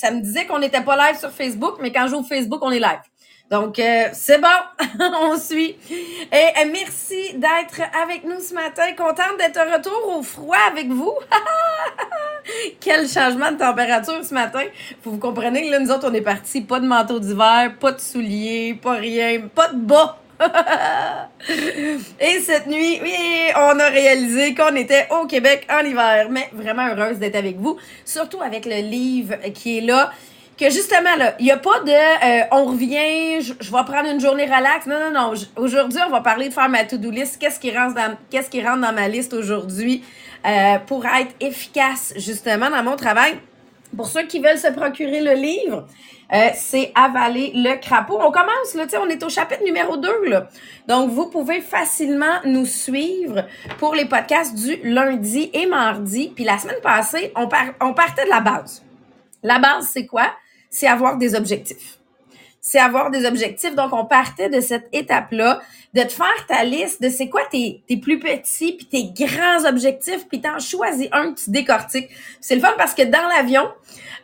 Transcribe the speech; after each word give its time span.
ça 0.00 0.10
me 0.10 0.20
disait 0.20 0.46
qu'on 0.46 0.58
n'était 0.58 0.80
pas 0.80 0.96
live 0.96 1.18
sur 1.18 1.30
Facebook, 1.30 1.76
mais 1.80 1.92
quand 1.92 2.08
j'ouvre 2.08 2.26
Facebook, 2.26 2.60
on 2.62 2.70
est 2.70 2.80
live. 2.80 3.00
Donc, 3.50 3.80
euh, 3.80 4.04
c'est 4.12 4.40
bon, 4.40 4.48
on 5.20 5.36
suit. 5.36 5.76
Et 5.90 6.34
euh, 6.34 6.68
merci 6.70 7.34
d'être 7.34 7.82
avec 8.00 8.24
nous 8.24 8.40
ce 8.40 8.54
matin. 8.54 8.92
Contente 8.96 9.38
d'être 9.38 9.54
de 9.54 9.72
retour 9.72 10.16
au 10.16 10.22
froid 10.22 10.56
avec 10.70 10.88
vous. 10.88 11.12
Quel 12.80 13.08
changement 13.08 13.50
de 13.50 13.58
température 13.58 14.24
ce 14.24 14.32
matin. 14.32 14.62
Faut 15.02 15.10
vous 15.10 15.18
comprenez 15.18 15.66
que 15.66 15.70
là, 15.72 15.80
nous 15.80 15.90
autres, 15.90 16.08
on 16.08 16.14
est 16.14 16.20
partis. 16.20 16.60
Pas 16.60 16.78
de 16.78 16.86
manteau 16.86 17.18
d'hiver, 17.18 17.74
pas 17.80 17.90
de 17.90 18.00
souliers, 18.00 18.78
pas 18.80 18.94
rien, 18.94 19.40
pas 19.52 19.68
de 19.68 19.78
bas. 19.78 20.18
Et 22.20 22.40
cette 22.40 22.66
nuit, 22.66 23.00
oui, 23.02 23.14
on 23.56 23.78
a 23.78 23.88
réalisé 23.88 24.54
qu'on 24.54 24.74
était 24.76 25.06
au 25.10 25.26
Québec 25.26 25.66
en 25.70 25.84
hiver. 25.84 26.28
Mais 26.30 26.48
vraiment 26.52 26.86
heureuse 26.88 27.18
d'être 27.18 27.36
avec 27.36 27.56
vous, 27.58 27.76
surtout 28.04 28.40
avec 28.40 28.66
le 28.66 28.80
livre 28.80 29.36
qui 29.54 29.78
est 29.78 29.80
là. 29.82 30.10
Que 30.58 30.68
justement, 30.68 31.16
là, 31.16 31.34
il 31.38 31.46
n'y 31.46 31.52
a 31.52 31.56
pas 31.56 31.80
de 31.80 31.90
euh, 31.90 32.44
on 32.52 32.66
revient, 32.66 33.40
je, 33.40 33.52
vais 33.54 33.84
prendre 33.84 34.10
une 34.10 34.20
journée 34.20 34.44
relax. 34.44 34.86
Non, 34.86 34.98
non, 35.00 35.10
non. 35.10 35.32
Aujourd'hui, 35.56 35.98
on 36.06 36.10
va 36.10 36.20
parler 36.20 36.48
de 36.48 36.54
faire 36.54 36.68
ma 36.68 36.84
to-do 36.84 37.10
list. 37.10 37.38
Qu'est-ce 37.40 37.58
qui 37.58 37.74
rentre 37.74 37.94
dans, 37.94 38.16
qui 38.30 38.62
rentre 38.62 38.80
dans 38.80 38.92
ma 38.92 39.08
liste 39.08 39.32
aujourd'hui 39.32 40.04
euh, 40.46 40.78
pour 40.86 41.06
être 41.06 41.34
efficace, 41.40 42.12
justement, 42.16 42.68
dans 42.68 42.82
mon 42.82 42.96
travail? 42.96 43.38
Pour 43.96 44.06
ceux 44.06 44.24
qui 44.24 44.38
veulent 44.38 44.58
se 44.58 44.68
procurer 44.68 45.22
le 45.22 45.32
livre, 45.32 45.86
euh, 46.32 46.48
c'est 46.54 46.92
avaler 46.94 47.52
le 47.54 47.80
crapaud. 47.80 48.18
On 48.20 48.30
commence, 48.30 48.74
là, 48.74 48.86
on 49.00 49.08
est 49.08 49.22
au 49.22 49.28
chapitre 49.28 49.64
numéro 49.64 49.96
2. 49.96 50.26
Là. 50.26 50.48
Donc, 50.88 51.10
vous 51.10 51.28
pouvez 51.28 51.60
facilement 51.60 52.40
nous 52.44 52.66
suivre 52.66 53.44
pour 53.78 53.94
les 53.94 54.06
podcasts 54.06 54.54
du 54.54 54.76
lundi 54.82 55.50
et 55.52 55.66
mardi. 55.66 56.32
Puis 56.34 56.44
la 56.44 56.58
semaine 56.58 56.80
passée, 56.82 57.32
on, 57.36 57.48
on 57.80 57.94
partait 57.94 58.24
de 58.24 58.30
la 58.30 58.40
base. 58.40 58.82
La 59.42 59.58
base, 59.58 59.88
c'est 59.92 60.06
quoi? 60.06 60.30
C'est 60.70 60.86
avoir 60.86 61.16
des 61.16 61.34
objectifs 61.34 61.99
c'est 62.60 62.78
avoir 62.78 63.10
des 63.10 63.24
objectifs. 63.24 63.74
Donc, 63.74 63.92
on 63.92 64.04
partait 64.04 64.48
de 64.48 64.60
cette 64.60 64.88
étape-là, 64.92 65.60
de 65.94 66.02
te 66.02 66.12
faire 66.12 66.46
ta 66.46 66.64
liste 66.64 67.02
de 67.02 67.08
c'est 67.08 67.28
quoi 67.28 67.42
tes, 67.50 67.82
tes 67.88 67.96
plus 67.96 68.18
petits 68.18 68.72
puis 68.72 68.86
tes 68.86 69.24
grands 69.26 69.64
objectifs, 69.66 70.28
puis 70.28 70.40
t'en 70.40 70.58
choisis 70.58 71.08
un 71.12 71.32
que 71.32 71.40
tu 71.40 71.50
décortiques. 71.50 72.10
C'est 72.40 72.54
le 72.54 72.60
fun 72.60 72.74
parce 72.76 72.94
que 72.94 73.02
dans 73.02 73.26
l'avion, 73.28 73.68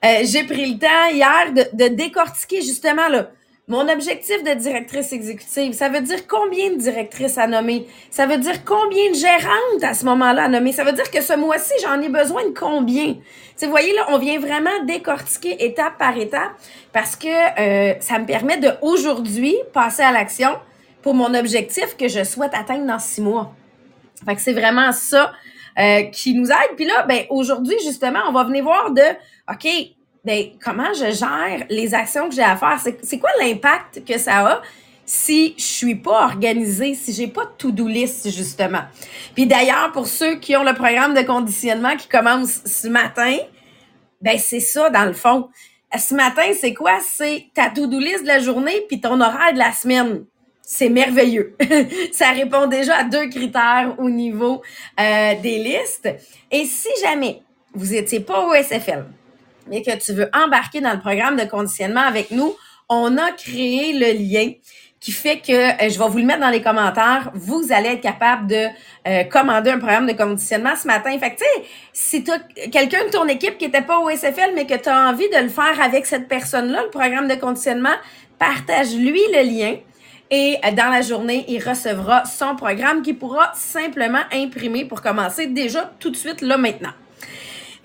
euh, 0.05 0.21
j'ai 0.25 0.45
pris 0.45 0.73
le 0.73 0.79
temps 0.79 1.09
hier 1.13 1.53
de, 1.53 1.65
de 1.77 1.95
décortiquer 1.95 2.63
justement 2.63 3.09
là, 3.09 3.31
mon 3.69 3.89
objectif 3.89 4.45
de 4.45 4.55
directrice 4.55 5.13
exécutive, 5.13 5.73
ça 5.73 5.89
veut 5.89 6.01
dire 6.01 6.29
combien 6.29 6.71
de 6.71 6.77
directrices 6.77 7.37
à 7.37 7.49
nommer? 7.49 7.89
Ça 8.11 8.27
veut 8.27 8.39
dire 8.39 8.65
combien 8.65 9.11
de 9.11 9.17
gérantes 9.17 9.83
à 9.83 9.93
ce 9.93 10.05
moment-là 10.05 10.45
à 10.45 10.49
nommer? 10.49 10.71
Ça 10.71 10.85
veut 10.85 10.93
dire 10.93 11.11
que 11.11 11.21
ce 11.21 11.33
mois-ci, 11.37 11.73
j'en 11.83 12.01
ai 12.01 12.09
besoin 12.09 12.45
de 12.45 12.55
combien? 12.57 13.17
vous 13.61 13.71
voyez, 13.71 13.93
là, 13.95 14.07
on 14.11 14.19
vient 14.19 14.39
vraiment 14.39 14.85
décortiquer 14.85 15.65
étape 15.65 15.99
par 15.99 16.17
étape 16.17 16.53
parce 16.93 17.17
que 17.17 17.27
euh, 17.27 17.95
ça 18.01 18.19
me 18.21 18.27
permet 18.27 18.59
de 18.59 18.71
aujourd'hui 18.83 19.57
passer 19.73 20.03
à 20.03 20.13
l'action 20.13 20.51
pour 21.03 21.15
mon 21.15 21.35
objectif 21.35 21.97
que 21.97 22.07
je 22.07 22.23
souhaite 22.23 22.55
atteindre 22.55 22.87
dans 22.87 22.99
six 22.99 23.21
mois. 23.21 23.53
Fait 24.25 24.37
que 24.37 24.43
c'est 24.43 24.53
vraiment 24.53 24.93
ça 24.93 25.33
euh, 25.79 26.03
qui 26.05 26.35
nous 26.35 26.51
aide. 26.51 26.77
Puis 26.77 26.85
là, 26.85 27.05
ben 27.09 27.25
aujourd'hui, 27.31 27.77
justement, 27.85 28.21
on 28.29 28.33
va 28.33 28.45
venir 28.45 28.63
voir 28.63 28.93
de 28.93 29.03
OK, 29.51 29.67
ben, 30.27 30.49
comment 30.61 30.93
je 30.93 31.13
gère 31.13 31.67
les 31.71 31.95
actions 31.95 32.29
que 32.29 32.35
j'ai 32.35 32.43
à 32.43 32.57
faire? 32.57 32.81
C'est 33.01 33.19
quoi 33.19 33.31
l'impact 33.41 34.05
que 34.05 34.19
ça 34.19 34.45
a 34.45 34.63
si 35.05 35.55
je 35.57 35.63
suis 35.63 35.95
pas 35.95 36.25
organisée, 36.25 36.97
si 36.97 37.13
j'ai 37.13 37.29
pas 37.29 37.45
de 37.45 37.53
to-do 37.57 37.87
list, 37.87 38.29
justement? 38.33 38.83
Puis 39.37 39.47
d'ailleurs, 39.47 39.93
pour 39.93 40.09
ceux 40.09 40.35
qui 40.41 40.57
ont 40.57 40.65
le 40.65 40.75
programme 40.75 41.15
de 41.15 41.23
conditionnement 41.23 41.95
qui 41.97 42.09
commence 42.09 42.61
ce 42.65 42.89
matin, 42.89 43.37
ben 44.21 44.37
c'est 44.37 44.59
ça, 44.59 44.91
dans 44.91 45.05
le 45.05 45.13
fond. 45.13 45.49
Ce 45.97 46.13
matin, 46.13 46.51
c'est 46.61 46.75
quoi? 46.75 46.99
C'est 47.01 47.47
ta 47.55 47.71
to-do 47.71 48.01
list 48.01 48.23
de 48.23 48.27
la 48.27 48.41
journée 48.41 48.85
puis 48.89 49.01
ton 49.01 49.21
horaire 49.21 49.53
de 49.53 49.59
la 49.59 49.71
semaine. 49.71 50.25
C'est 50.61 50.89
merveilleux. 50.89 51.57
ça 52.13 52.33
répond 52.33 52.67
déjà 52.67 52.97
à 52.97 53.05
deux 53.05 53.29
critères 53.29 53.95
au 53.99 54.11
niveau 54.11 54.61
euh, 54.99 55.35
des 55.41 55.59
listes. 55.59 56.09
Et 56.51 56.65
si 56.65 56.89
jamais 57.05 57.43
vous 57.75 57.95
étiez 57.95 58.19
pas 58.19 58.45
au 58.45 58.53
SFL, 58.55 59.05
mais 59.69 59.83
que 59.83 59.97
tu 59.97 60.13
veux 60.13 60.29
embarquer 60.33 60.81
dans 60.81 60.93
le 60.93 61.01
programme 61.01 61.37
de 61.37 61.45
conditionnement 61.45 62.03
avec 62.03 62.31
nous, 62.31 62.55
on 62.89 63.17
a 63.19 63.33
créé 63.33 63.93
le 63.93 64.19
lien 64.19 64.53
qui 65.01 65.13
fait 65.13 65.39
que 65.39 65.53
euh, 65.53 65.89
je 65.89 65.99
vais 65.99 66.09
vous 66.09 66.19
le 66.19 66.25
mettre 66.25 66.41
dans 66.41 66.51
les 66.51 66.63
commentaires. 66.63 67.31
Vous 67.35 67.67
allez 67.71 67.91
être 67.91 68.01
capable 68.01 68.49
de 68.49 68.67
euh, 69.07 69.25
commander 69.25 69.71
un 69.71 69.79
programme 69.79 70.07
de 70.07 70.13
conditionnement 70.13 70.75
ce 70.75 70.87
matin. 70.87 71.17
Fait 71.19 71.31
que, 71.31 71.37
tu 71.37 71.45
sais, 71.45 71.69
si 71.93 72.25
tu 72.25 72.33
quelqu'un 72.71 73.05
de 73.05 73.11
ton 73.11 73.27
équipe 73.29 73.59
qui 73.59 73.67
n'était 73.67 73.83
pas 73.83 73.99
au 73.99 74.11
SFL, 74.11 74.53
mais 74.55 74.67
que 74.67 74.75
tu 74.75 74.89
as 74.89 75.09
envie 75.09 75.29
de 75.29 75.39
le 75.39 75.49
faire 75.49 75.81
avec 75.81 76.07
cette 76.07 76.29
personne-là, 76.29 76.85
le 76.85 76.91
programme 76.91 77.29
de 77.29 77.35
conditionnement, 77.35 77.95
partage-lui 78.39 79.21
le 79.33 79.43
lien. 79.43 79.77
Et 80.31 80.57
euh, 80.65 80.73
dans 80.73 80.91
la 80.91 81.03
journée, 81.03 81.45
il 81.49 81.63
recevra 81.63 82.25
son 82.25 82.57
programme 82.57 83.03
qu'il 83.03 83.17
pourra 83.17 83.53
simplement 83.55 84.23
imprimer 84.33 84.85
pour 84.85 85.03
commencer 85.03 85.47
déjà 85.47 85.93
tout 86.01 86.11
de 86.11 86.17
suite, 86.17 86.41
là, 86.41 86.57
maintenant. 86.57 86.93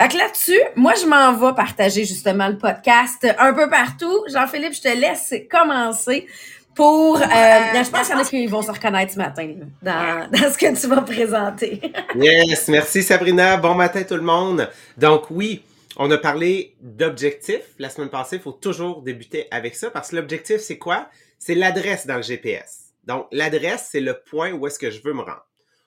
Fait 0.02 0.08
que 0.08 0.18
là-dessus, 0.18 0.60
moi, 0.76 0.96
je 1.00 1.06
m'en 1.06 1.32
vais 1.34 1.54
partager 1.54 2.06
justement 2.06 2.48
le 2.48 2.58
podcast 2.58 3.24
un 3.38 3.54
peu 3.54 3.70
partout. 3.70 4.26
Jean-Philippe, 4.34 4.74
je 4.74 4.82
te 4.82 4.88
laisse 4.88 5.32
commencer 5.48 6.26
pour... 6.74 7.18
Euh, 7.18 7.24
je 7.28 7.90
pense 7.92 8.08
qu'il 8.08 8.16
y 8.16 8.20
en 8.20 8.22
a 8.24 8.26
qui 8.26 8.48
vont 8.48 8.64
se 8.64 8.72
reconnaître 8.72 9.14
ce 9.14 9.20
matin 9.20 9.54
dans, 9.84 10.28
dans, 10.32 10.52
ce 10.52 10.58
que 10.58 10.76
tu 10.76 10.88
vas 10.88 11.02
présenter. 11.02 11.80
yes, 12.16 12.68
merci 12.70 13.04
Sabrina. 13.04 13.58
Bon 13.58 13.76
matin 13.76 14.02
tout 14.02 14.16
le 14.16 14.24
monde. 14.24 14.68
Donc 14.98 15.30
oui, 15.30 15.62
on 15.98 16.10
a 16.10 16.18
parlé 16.18 16.76
d'objectifs 16.82 17.76
la 17.78 17.92
semaine 17.92 18.10
passée. 18.10 18.38
Il 18.38 18.42
faut 18.42 18.54
toujours 18.54 19.04
débuter 19.04 19.46
avec 19.52 19.76
ça 19.76 19.92
parce 19.92 20.10
que 20.10 20.16
l'objectif, 20.16 20.62
c'est 20.62 20.80
quoi? 20.80 21.10
C'est 21.38 21.54
l'adresse 21.54 22.08
dans 22.08 22.16
le 22.16 22.24
GPS. 22.24 22.86
Donc 23.04 23.28
l'adresse, 23.32 23.90
c'est 23.92 24.02
le 24.02 24.20
point 24.20 24.52
où 24.52 24.66
est-ce 24.66 24.80
que 24.80 24.90
je 24.90 25.00
veux 25.04 25.14
me 25.14 25.22
rendre. 25.22 25.46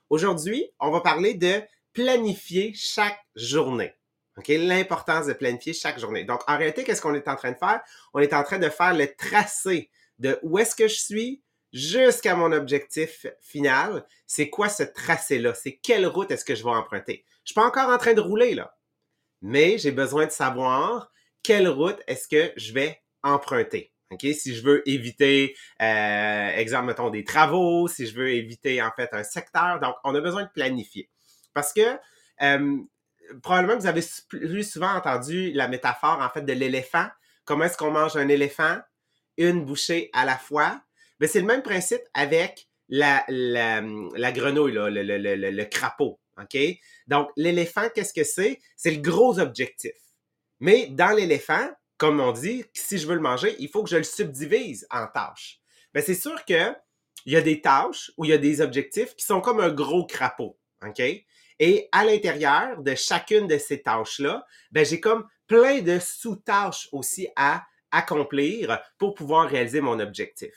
Aujourd'hui, 0.08 0.70
on 0.78 0.92
va 0.92 1.00
parler 1.00 1.34
de 1.34 1.62
planifier 1.92 2.74
chaque 2.76 3.18
journée. 3.34 3.92
OK? 4.36 4.48
L'importance 4.48 5.26
de 5.26 5.32
planifier 5.32 5.72
chaque 5.72 5.98
journée. 5.98 6.24
Donc, 6.24 6.40
en 6.48 6.56
réalité, 6.56 6.84
qu'est-ce 6.84 7.02
qu'on 7.02 7.14
est 7.14 7.28
en 7.28 7.36
train 7.36 7.52
de 7.52 7.56
faire? 7.56 7.80
On 8.12 8.20
est 8.20 8.32
en 8.32 8.42
train 8.42 8.58
de 8.58 8.68
faire 8.68 8.94
le 8.94 9.06
tracé 9.14 9.90
de 10.18 10.38
où 10.42 10.58
est-ce 10.58 10.74
que 10.74 10.88
je 10.88 10.94
suis 10.96 11.42
jusqu'à 11.72 12.36
mon 12.36 12.52
objectif 12.52 13.26
final. 13.40 14.06
C'est 14.26 14.48
quoi 14.48 14.68
ce 14.68 14.84
tracé-là? 14.84 15.54
C'est 15.54 15.76
quelle 15.76 16.06
route 16.06 16.30
est-ce 16.30 16.44
que 16.44 16.54
je 16.54 16.62
vais 16.62 16.70
emprunter? 16.70 17.24
Je 17.44 17.50
suis 17.50 17.54
pas 17.54 17.66
encore 17.66 17.90
en 17.90 17.98
train 17.98 18.14
de 18.14 18.20
rouler, 18.20 18.54
là. 18.54 18.76
Mais 19.42 19.76
j'ai 19.78 19.90
besoin 19.90 20.26
de 20.26 20.30
savoir 20.30 21.12
quelle 21.42 21.68
route 21.68 22.00
est-ce 22.06 22.28
que 22.28 22.52
je 22.56 22.72
vais 22.72 23.02
emprunter. 23.22 23.92
OK? 24.10 24.26
Si 24.32 24.54
je 24.54 24.62
veux 24.62 24.88
éviter, 24.88 25.56
euh, 25.82 26.48
exemple, 26.50 26.86
mettons, 26.86 27.10
des 27.10 27.24
travaux, 27.24 27.88
si 27.88 28.06
je 28.06 28.14
veux 28.14 28.30
éviter, 28.30 28.80
en 28.80 28.90
fait, 28.96 29.10
un 29.12 29.24
secteur. 29.24 29.80
Donc, 29.80 29.96
on 30.04 30.14
a 30.14 30.20
besoin 30.20 30.44
de 30.44 30.50
planifier. 30.54 31.10
Parce 31.52 31.72
que, 31.72 31.98
euh, 32.42 32.78
probablement 33.42 33.76
que 33.76 33.82
vous 33.82 33.86
avez 33.86 34.04
plus 34.28 34.68
souvent 34.68 34.94
entendu 34.94 35.52
la 35.52 35.68
métaphore, 35.68 36.20
en 36.20 36.28
fait, 36.30 36.42
de 36.42 36.52
l'éléphant. 36.52 37.06
Comment 37.44 37.64
est-ce 37.64 37.76
qu'on 37.76 37.90
mange 37.90 38.16
un 38.16 38.28
éléphant? 38.28 38.78
Une 39.36 39.64
bouchée 39.64 40.10
à 40.12 40.24
la 40.24 40.36
fois. 40.36 40.80
Mais 41.20 41.26
c'est 41.26 41.40
le 41.40 41.46
même 41.46 41.62
principe 41.62 42.02
avec 42.14 42.68
la, 42.88 43.24
la, 43.28 44.32
grenouille, 44.32 44.72
là, 44.72 44.90
le, 44.90 45.02
le, 45.02 45.18
le, 45.18 45.50
le, 45.50 45.64
crapaud. 45.64 46.20
OK? 46.40 46.58
Donc, 47.06 47.30
l'éléphant, 47.36 47.88
qu'est-ce 47.94 48.12
que 48.12 48.24
c'est? 48.24 48.60
C'est 48.76 48.90
le 48.90 49.00
gros 49.00 49.38
objectif. 49.38 49.92
Mais 50.60 50.86
dans 50.88 51.10
l'éléphant, 51.10 51.68
comme 51.98 52.20
on 52.20 52.32
dit, 52.32 52.64
si 52.72 52.98
je 52.98 53.06
veux 53.06 53.14
le 53.14 53.20
manger, 53.20 53.54
il 53.58 53.68
faut 53.68 53.82
que 53.82 53.90
je 53.90 53.96
le 53.96 54.04
subdivise 54.04 54.86
en 54.90 55.06
tâches. 55.06 55.60
Ben, 55.92 56.02
c'est 56.04 56.14
sûr 56.14 56.44
que 56.44 56.72
il 57.26 57.32
y 57.32 57.36
a 57.36 57.40
des 57.40 57.60
tâches 57.60 58.12
ou 58.16 58.24
il 58.24 58.30
y 58.30 58.34
a 58.34 58.38
des 58.38 58.60
objectifs 58.60 59.14
qui 59.16 59.24
sont 59.24 59.40
comme 59.40 59.60
un 59.60 59.70
gros 59.70 60.06
crapaud. 60.06 60.58
OK? 60.84 61.02
Et 61.58 61.88
à 61.92 62.04
l'intérieur 62.04 62.82
de 62.82 62.94
chacune 62.94 63.46
de 63.46 63.58
ces 63.58 63.82
tâches-là, 63.82 64.44
ben, 64.70 64.84
j'ai 64.84 65.00
comme 65.00 65.28
plein 65.46 65.80
de 65.80 65.98
sous-tâches 65.98 66.88
aussi 66.92 67.28
à 67.36 67.64
accomplir 67.90 68.80
pour 68.98 69.14
pouvoir 69.14 69.48
réaliser 69.48 69.80
mon 69.80 70.00
objectif. 70.00 70.54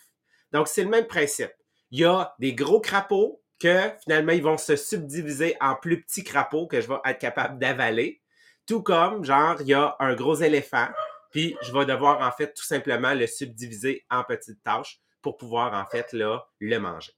Donc, 0.52 0.68
c'est 0.68 0.84
le 0.84 0.90
même 0.90 1.08
principe. 1.08 1.54
Il 1.92 2.00
y 2.00 2.06
a 2.06 2.34
des 2.40 2.54
gros 2.54 2.82
crapauds 2.82 3.42
que 3.60 3.92
finalement, 4.04 4.34
ils 4.34 4.44
vont 4.44 4.58
se 4.58 4.76
subdiviser 4.76 5.56
en 5.60 5.76
plus 5.76 6.02
petits 6.04 6.24
crapauds 6.24 6.68
que 6.68 6.82
je 6.82 6.88
vais 6.88 7.00
être 7.06 7.20
capable 7.20 7.60
d'avaler. 7.60 8.22
Tout 8.66 8.82
comme, 8.82 9.24
genre, 9.24 9.62
il 9.62 9.68
y 9.68 9.74
a 9.74 9.96
un 10.00 10.14
gros 10.14 10.36
éléphant, 10.36 10.88
puis 11.32 11.56
je 11.62 11.72
vais 11.72 11.86
devoir, 11.86 12.22
en 12.22 12.32
fait, 12.32 12.54
tout 12.54 12.66
simplement 12.66 13.14
le 13.14 13.28
subdiviser 13.28 14.06
en 14.10 14.24
petites 14.24 14.62
tâches 14.64 15.00
pour 15.22 15.38
pouvoir, 15.38 15.74
en 15.74 15.86
fait, 15.86 16.12
là, 16.14 16.46
le 16.60 16.78
manger. 16.78 17.17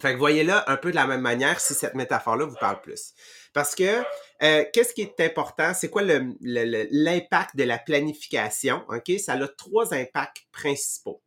Fait 0.00 0.12
que 0.12 0.18
voyez 0.18 0.44
là 0.44 0.64
un 0.66 0.76
peu 0.76 0.90
de 0.90 0.96
la 0.96 1.06
même 1.06 1.20
manière 1.20 1.60
si 1.60 1.74
cette 1.74 1.94
métaphore-là 1.94 2.46
vous 2.46 2.56
parle 2.56 2.80
plus. 2.80 3.14
Parce 3.52 3.74
que 3.74 4.02
euh, 4.42 4.64
qu'est-ce 4.72 4.92
qui 4.92 5.02
est 5.02 5.20
important? 5.20 5.72
C'est 5.74 5.88
quoi 5.88 6.02
l'impact 6.02 7.56
de 7.56 7.64
la 7.64 7.78
planification? 7.78 8.84
OK? 8.88 9.18
Ça 9.18 9.34
a 9.34 9.48
trois 9.48 9.94
impacts 9.94 10.44
principaux. 10.52 11.22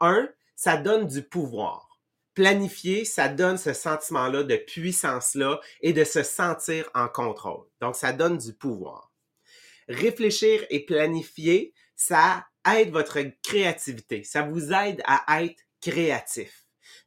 Un, 0.00 0.28
ça 0.56 0.76
donne 0.76 1.06
du 1.06 1.22
pouvoir. 1.22 1.88
Planifier, 2.34 3.04
ça 3.04 3.28
donne 3.28 3.58
ce 3.58 3.72
sentiment-là 3.72 4.42
de 4.44 4.56
puissance-là 4.56 5.60
et 5.80 5.92
de 5.92 6.04
se 6.04 6.22
sentir 6.22 6.88
en 6.94 7.08
contrôle. 7.08 7.66
Donc, 7.80 7.96
ça 7.96 8.12
donne 8.12 8.38
du 8.38 8.52
pouvoir. 8.52 9.12
Réfléchir 9.88 10.64
et 10.70 10.84
planifier, 10.84 11.74
ça 11.96 12.46
aide 12.72 12.90
votre 12.90 13.18
créativité. 13.42 14.24
Ça 14.24 14.42
vous 14.42 14.72
aide 14.72 15.02
à 15.06 15.42
être 15.42 15.62
créatif. 15.80 16.59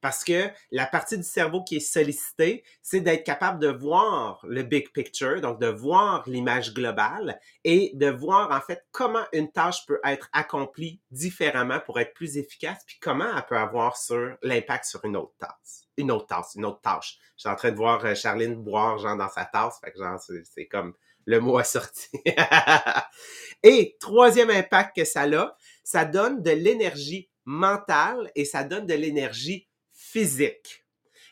Parce 0.03 0.25
que 0.25 0.49
la 0.69 0.85
partie 0.85 1.17
du 1.17 1.23
cerveau 1.23 1.63
qui 1.63 1.77
est 1.77 1.79
sollicitée, 1.79 2.65
c'est 2.81 2.99
d'être 2.99 3.23
capable 3.23 3.57
de 3.59 3.69
voir 3.69 4.45
le 4.45 4.61
big 4.61 4.91
picture, 4.91 5.39
donc 5.39 5.61
de 5.61 5.67
voir 5.67 6.23
l'image 6.27 6.73
globale 6.73 7.39
et 7.63 7.91
de 7.93 8.07
voir 8.07 8.51
en 8.51 8.59
fait 8.59 8.85
comment 8.91 9.23
une 9.31 9.49
tâche 9.49 9.85
peut 9.87 10.01
être 10.03 10.27
accomplie 10.33 10.99
différemment 11.09 11.79
pour 11.79 12.01
être 12.01 12.13
plus 12.13 12.37
efficace, 12.37 12.83
puis 12.85 12.97
comment 13.01 13.33
elle 13.33 13.45
peut 13.45 13.57
avoir 13.57 13.95
sur 13.95 14.35
l'impact 14.41 14.83
sur 14.83 15.05
une 15.05 15.15
autre 15.15 15.35
tâche. 15.39 15.87
Une 15.95 16.11
autre 16.11 16.27
tâche, 16.27 16.55
une 16.57 16.65
autre 16.65 16.81
tâche. 16.81 17.17
Je 17.37 17.43
suis 17.43 17.49
en 17.49 17.55
train 17.55 17.71
de 17.71 17.77
voir 17.77 18.03
euh, 18.03 18.13
Charline 18.13 18.55
boire 18.55 18.97
genre 18.97 19.15
dans 19.15 19.29
sa 19.29 19.45
tasse, 19.45 19.79
fait 19.81 19.93
que 19.93 19.99
genre 19.99 20.19
c'est 20.19 20.67
comme 20.67 20.93
le 21.25 21.39
mot 21.39 21.63
sorti. 21.63 22.09
et 23.63 23.95
troisième 24.01 24.49
impact 24.49 24.97
que 24.97 25.05
ça 25.05 25.21
a, 25.21 25.55
ça 25.81 26.03
donne 26.03 26.43
de 26.43 26.51
l'énergie 26.51 27.29
mentale 27.45 28.29
et 28.35 28.43
ça 28.43 28.65
donne 28.65 28.85
de 28.85 28.93
l'énergie 28.93 29.69
physique. 30.13 30.85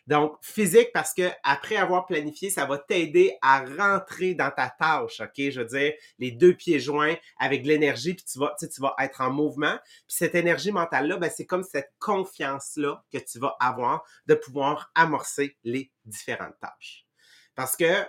Donc, 0.08 0.36
physique 0.42 0.90
parce 0.92 1.14
que 1.14 1.30
après 1.44 1.76
avoir 1.76 2.08
planifié, 2.08 2.50
ça 2.50 2.66
va 2.66 2.80
t'aider 2.80 3.38
à 3.44 3.64
rentrer 3.64 4.34
dans 4.34 4.50
ta 4.50 4.70
tâche, 4.70 5.22
OK? 5.22 5.36
Je 5.38 5.62
veux 5.62 5.68
dire, 5.68 5.94
les 6.18 6.32
deux 6.32 6.56
pieds 6.56 6.80
joints 6.80 7.16
avec 7.38 7.64
l'énergie, 7.64 8.16
puis 8.16 8.26
tu 8.26 8.40
vas, 8.40 8.96
être 9.00 9.22
en 9.22 9.30
mouvement. 9.30 9.78
Puis 9.86 10.18
cette 10.18 10.34
énergie 10.34 10.72
mentale-là, 10.72 11.18
ben, 11.18 11.30
c'est 11.34 11.46
comme 11.46 11.64
cette 11.64 11.94
confiance-là 12.00 13.04
que 13.14 13.20
tu 13.20 13.38
vas 13.38 13.56
avoir 13.60 14.04
de 14.26 14.34
pouvoir 14.34 14.92
amorcer 14.96 15.56
les 15.64 15.92
différentes 16.04 16.60
tâches. 16.60 17.06
Parce 17.54 17.78
que 17.78 18.04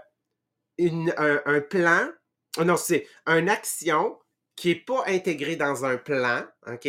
un, 0.80 1.42
un 1.44 1.60
plan, 1.60 2.08
oh 2.56 2.64
non, 2.64 2.78
c'est 2.78 3.06
une 3.26 3.50
action 3.50 4.18
qui 4.56 4.68
n'est 4.68 4.80
pas 4.80 5.04
intégrée 5.06 5.56
dans 5.56 5.84
un 5.84 5.98
plan, 5.98 6.46
OK? 6.66 6.88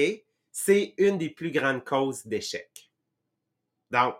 C'est 0.54 0.94
une 0.98 1.18
des 1.18 1.30
plus 1.30 1.52
grandes 1.52 1.84
causes 1.84 2.26
d'échec. 2.26 2.93
Donc, 3.94 4.16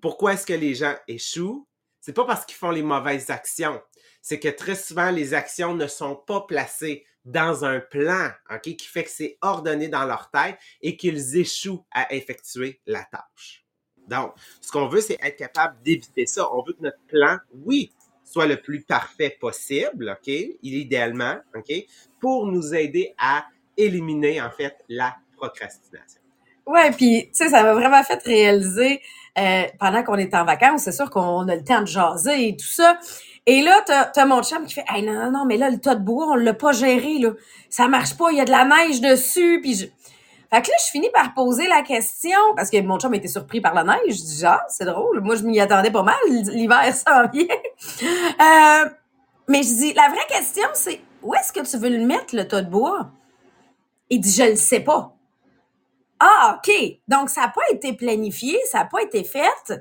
pourquoi 0.00 0.32
est-ce 0.32 0.46
que 0.46 0.54
les 0.54 0.74
gens 0.74 0.96
échouent? 1.06 1.68
C'est 2.00 2.14
pas 2.14 2.24
parce 2.24 2.46
qu'ils 2.46 2.56
font 2.56 2.70
les 2.70 2.82
mauvaises 2.82 3.28
actions. 3.28 3.80
C'est 4.22 4.40
que 4.40 4.48
très 4.48 4.74
souvent, 4.74 5.10
les 5.10 5.34
actions 5.34 5.74
ne 5.74 5.86
sont 5.86 6.16
pas 6.16 6.40
placées 6.40 7.04
dans 7.26 7.66
un 7.66 7.80
plan, 7.80 8.30
OK, 8.50 8.62
qui 8.62 8.86
fait 8.86 9.04
que 9.04 9.10
c'est 9.10 9.36
ordonné 9.42 9.88
dans 9.88 10.06
leur 10.06 10.30
tête 10.30 10.58
et 10.80 10.96
qu'ils 10.96 11.36
échouent 11.36 11.84
à 11.90 12.12
effectuer 12.14 12.80
la 12.86 13.04
tâche. 13.04 13.66
Donc, 14.08 14.34
ce 14.62 14.72
qu'on 14.72 14.88
veut, 14.88 15.02
c'est 15.02 15.18
être 15.20 15.36
capable 15.36 15.80
d'éviter 15.82 16.24
ça. 16.24 16.50
On 16.54 16.62
veut 16.62 16.72
que 16.72 16.82
notre 16.82 17.02
plan, 17.06 17.36
oui, 17.52 17.92
soit 18.24 18.46
le 18.46 18.56
plus 18.56 18.82
parfait 18.82 19.36
possible, 19.38 20.16
OK, 20.18 20.32
idéalement, 20.62 21.38
OK, 21.54 21.70
pour 22.20 22.46
nous 22.46 22.74
aider 22.74 23.14
à 23.18 23.46
éliminer, 23.76 24.40
en 24.40 24.50
fait, 24.50 24.78
la 24.88 25.14
procrastination. 25.36 26.22
Ouais, 26.66 26.90
puis 26.92 27.24
tu 27.26 27.30
sais, 27.32 27.48
ça 27.50 27.62
m'a 27.62 27.74
vraiment 27.74 28.02
fait 28.02 28.22
réaliser 28.24 29.00
euh, 29.38 29.62
pendant 29.78 30.02
qu'on 30.02 30.16
est 30.16 30.34
en 30.34 30.44
vacances, 30.44 30.82
c'est 30.82 30.92
sûr 30.92 31.10
qu'on 31.10 31.48
a 31.48 31.54
le 31.54 31.64
temps 31.64 31.80
de 31.80 31.86
jaser 31.86 32.48
et 32.48 32.56
tout 32.56 32.66
ça. 32.66 32.98
Et 33.46 33.62
là, 33.62 33.80
t'as 33.86 34.10
as 34.14 34.26
mon 34.26 34.42
chum 34.42 34.66
qui 34.66 34.74
fait 34.74 34.84
Hey, 34.88 35.02
non, 35.02 35.14
non, 35.14 35.30
non, 35.30 35.44
mais 35.46 35.56
là, 35.56 35.70
le 35.70 35.78
tas 35.78 35.94
de 35.94 36.04
bois, 36.04 36.26
on 36.28 36.34
l'a 36.34 36.54
pas 36.54 36.72
géré, 36.72 37.18
là. 37.18 37.30
Ça 37.68 37.88
marche 37.88 38.16
pas, 38.16 38.30
il 38.30 38.38
y 38.38 38.40
a 38.40 38.44
de 38.44 38.50
la 38.50 38.64
neige 38.64 39.00
dessus. 39.00 39.60
Puis 39.62 39.74
je... 39.74 39.86
Fait 40.52 40.62
que 40.62 40.68
là, 40.68 40.76
je 40.84 40.90
finis 40.90 41.10
par 41.12 41.32
poser 41.32 41.68
la 41.68 41.82
question, 41.82 42.38
parce 42.56 42.70
que 42.70 42.80
mon 42.82 42.98
chum 42.98 43.14
était 43.14 43.28
surpris 43.28 43.60
par 43.60 43.72
la 43.74 43.84
neige. 43.84 44.16
Je 44.16 44.22
dis 44.22 44.42
Ah, 44.44 44.64
c'est 44.68 44.84
drôle. 44.84 45.20
Moi, 45.20 45.36
je 45.36 45.44
m'y 45.44 45.58
attendais 45.60 45.90
pas 45.90 46.02
mal. 46.02 46.16
L'hiver 46.28 46.94
s'en 46.94 47.28
vient. 47.28 47.46
euh, 48.86 48.90
mais 49.50 49.64
je 49.64 49.74
dis, 49.74 49.92
la 49.94 50.08
vraie 50.08 50.26
question, 50.28 50.68
c'est 50.74 51.00
où 51.22 51.34
est-ce 51.34 51.52
que 51.52 51.68
tu 51.68 51.76
veux 51.76 51.88
le 51.88 52.06
mettre, 52.06 52.36
le 52.36 52.46
tas 52.46 52.62
de 52.62 52.70
bois? 52.70 53.10
Il 54.08 54.20
dit, 54.20 54.30
je 54.30 54.50
le 54.50 54.56
sais 54.56 54.78
pas. 54.78 55.16
Ah, 56.20 56.58
OK. 56.58 56.70
Donc, 57.08 57.30
ça 57.30 57.42
n'a 57.42 57.48
pas 57.48 57.62
été 57.72 57.94
planifié, 57.94 58.58
ça 58.70 58.80
n'a 58.80 58.84
pas 58.84 59.02
été 59.02 59.24
fait. 59.24 59.72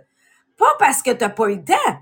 Pas 0.57 0.73
parce 0.79 1.03
que 1.03 1.11
tu 1.11 1.23
n'as 1.23 1.29
pas 1.29 1.49
eu 1.49 1.57
le 1.57 1.65
temps. 1.65 1.97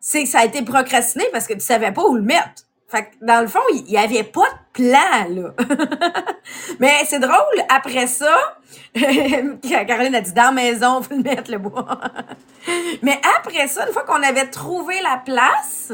C'est 0.00 0.22
que 0.22 0.28
ça 0.28 0.40
a 0.40 0.44
été 0.44 0.62
procrastiné 0.62 1.24
parce 1.32 1.46
que 1.46 1.54
tu 1.54 1.60
savais 1.60 1.92
pas 1.92 2.04
où 2.04 2.14
le 2.14 2.22
mettre. 2.22 2.62
Fait 2.88 3.04
que, 3.04 3.24
dans 3.24 3.40
le 3.40 3.46
fond, 3.46 3.60
il 3.72 3.84
n'y 3.84 3.96
avait 3.96 4.22
pas 4.22 4.42
de 4.42 4.72
plan, 4.74 5.26
là. 5.30 5.54
Mais 6.78 6.92
c'est 7.06 7.20
drôle, 7.20 7.64
après 7.70 8.06
ça, 8.06 8.58
Caroline 9.86 10.14
a 10.14 10.20
dit 10.20 10.32
dans 10.34 10.42
la 10.42 10.52
maison, 10.52 11.00
faut 11.00 11.14
le 11.14 11.22
mettre 11.22 11.50
le 11.50 11.56
bois. 11.58 12.00
Mais 13.02 13.18
après 13.38 13.66
ça, 13.66 13.86
une 13.86 13.94
fois 13.94 14.02
qu'on 14.02 14.22
avait 14.22 14.46
trouvé 14.48 15.00
la 15.00 15.16
place, 15.24 15.92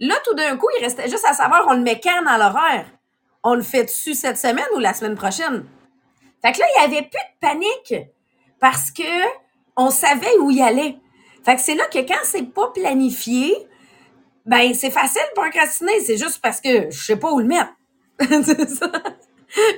là, 0.00 0.14
tout 0.24 0.34
d'un 0.34 0.56
coup, 0.56 0.68
il 0.78 0.84
restait 0.84 1.10
juste 1.10 1.26
à 1.28 1.34
savoir, 1.34 1.66
on 1.68 1.74
le 1.74 1.82
met 1.82 2.00
quand 2.00 2.22
dans 2.24 2.38
l'horaire? 2.38 2.86
On 3.44 3.54
le 3.54 3.62
fait 3.62 3.84
dessus 3.84 4.14
cette 4.14 4.38
semaine 4.38 4.64
ou 4.74 4.78
la 4.78 4.94
semaine 4.94 5.14
prochaine? 5.14 5.64
Fait 6.42 6.52
que 6.52 6.58
là, 6.58 6.66
il 6.76 6.82
y 6.82 6.84
avait 6.84 7.02
plus 7.02 7.10
de 7.10 7.40
panique 7.40 7.94
parce 8.60 8.90
que 8.90 9.02
on 9.76 9.90
savait 9.90 10.36
où 10.40 10.50
y 10.50 10.60
aller. 10.60 10.96
Fait 11.44 11.54
que 11.54 11.60
c'est 11.60 11.74
là 11.74 11.84
que 11.86 11.98
quand 11.98 12.18
c'est 12.24 12.52
pas 12.52 12.70
planifié, 12.74 13.54
ben 14.44 14.74
c'est 14.74 14.90
facile 14.90 15.22
de 15.30 15.40
procrastiner, 15.40 16.00
c'est 16.00 16.16
juste 16.16 16.40
parce 16.42 16.60
que 16.60 16.90
je 16.90 17.04
sais 17.04 17.16
pas 17.16 17.32
où 17.32 17.38
le 17.38 17.46
mettre. 17.46 17.72
ça. 18.20 18.92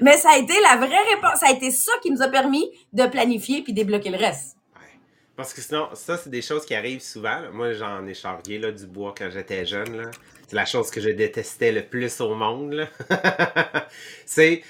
Mais 0.03 0.17
ça 0.17 0.31
a 0.31 0.39
été 0.39 0.55
la 0.62 0.77
vraie 0.77 1.15
réponse, 1.15 1.41
ça 1.41 1.49
a 1.49 1.53
été 1.53 1.71
ça 1.71 1.93
qui 2.03 2.11
nous 2.11 2.23
a 2.23 2.29
permis 2.29 2.71
de 2.93 3.07
planifier 3.07 3.62
puis 3.62 3.73
débloquer 3.73 4.11
le 4.11 4.17
reste. 4.17 4.57
Parce 5.37 5.55
que 5.55 5.62
sinon, 5.62 5.89
ça, 5.95 6.19
c'est 6.19 6.29
des 6.29 6.43
choses 6.43 6.67
qui 6.67 6.75
arrivent 6.75 7.01
souvent. 7.01 7.51
Moi, 7.53 7.73
j'en 7.73 8.07
ai 8.07 8.12
charrié 8.12 8.59
là, 8.59 8.73
du 8.73 8.87
bois 8.87 9.15
quand 9.17 9.31
j'étais 9.31 9.65
jeune. 9.65 10.11
C'est 10.47 10.57
la 10.57 10.67
chose 10.67 10.91
que 10.91 11.01
je 11.01 11.09
détestais 11.09 11.73
le 11.73 11.83
plus 11.83 12.21
au 12.21 12.35
monde. 12.35 12.87
c'est 14.27 14.62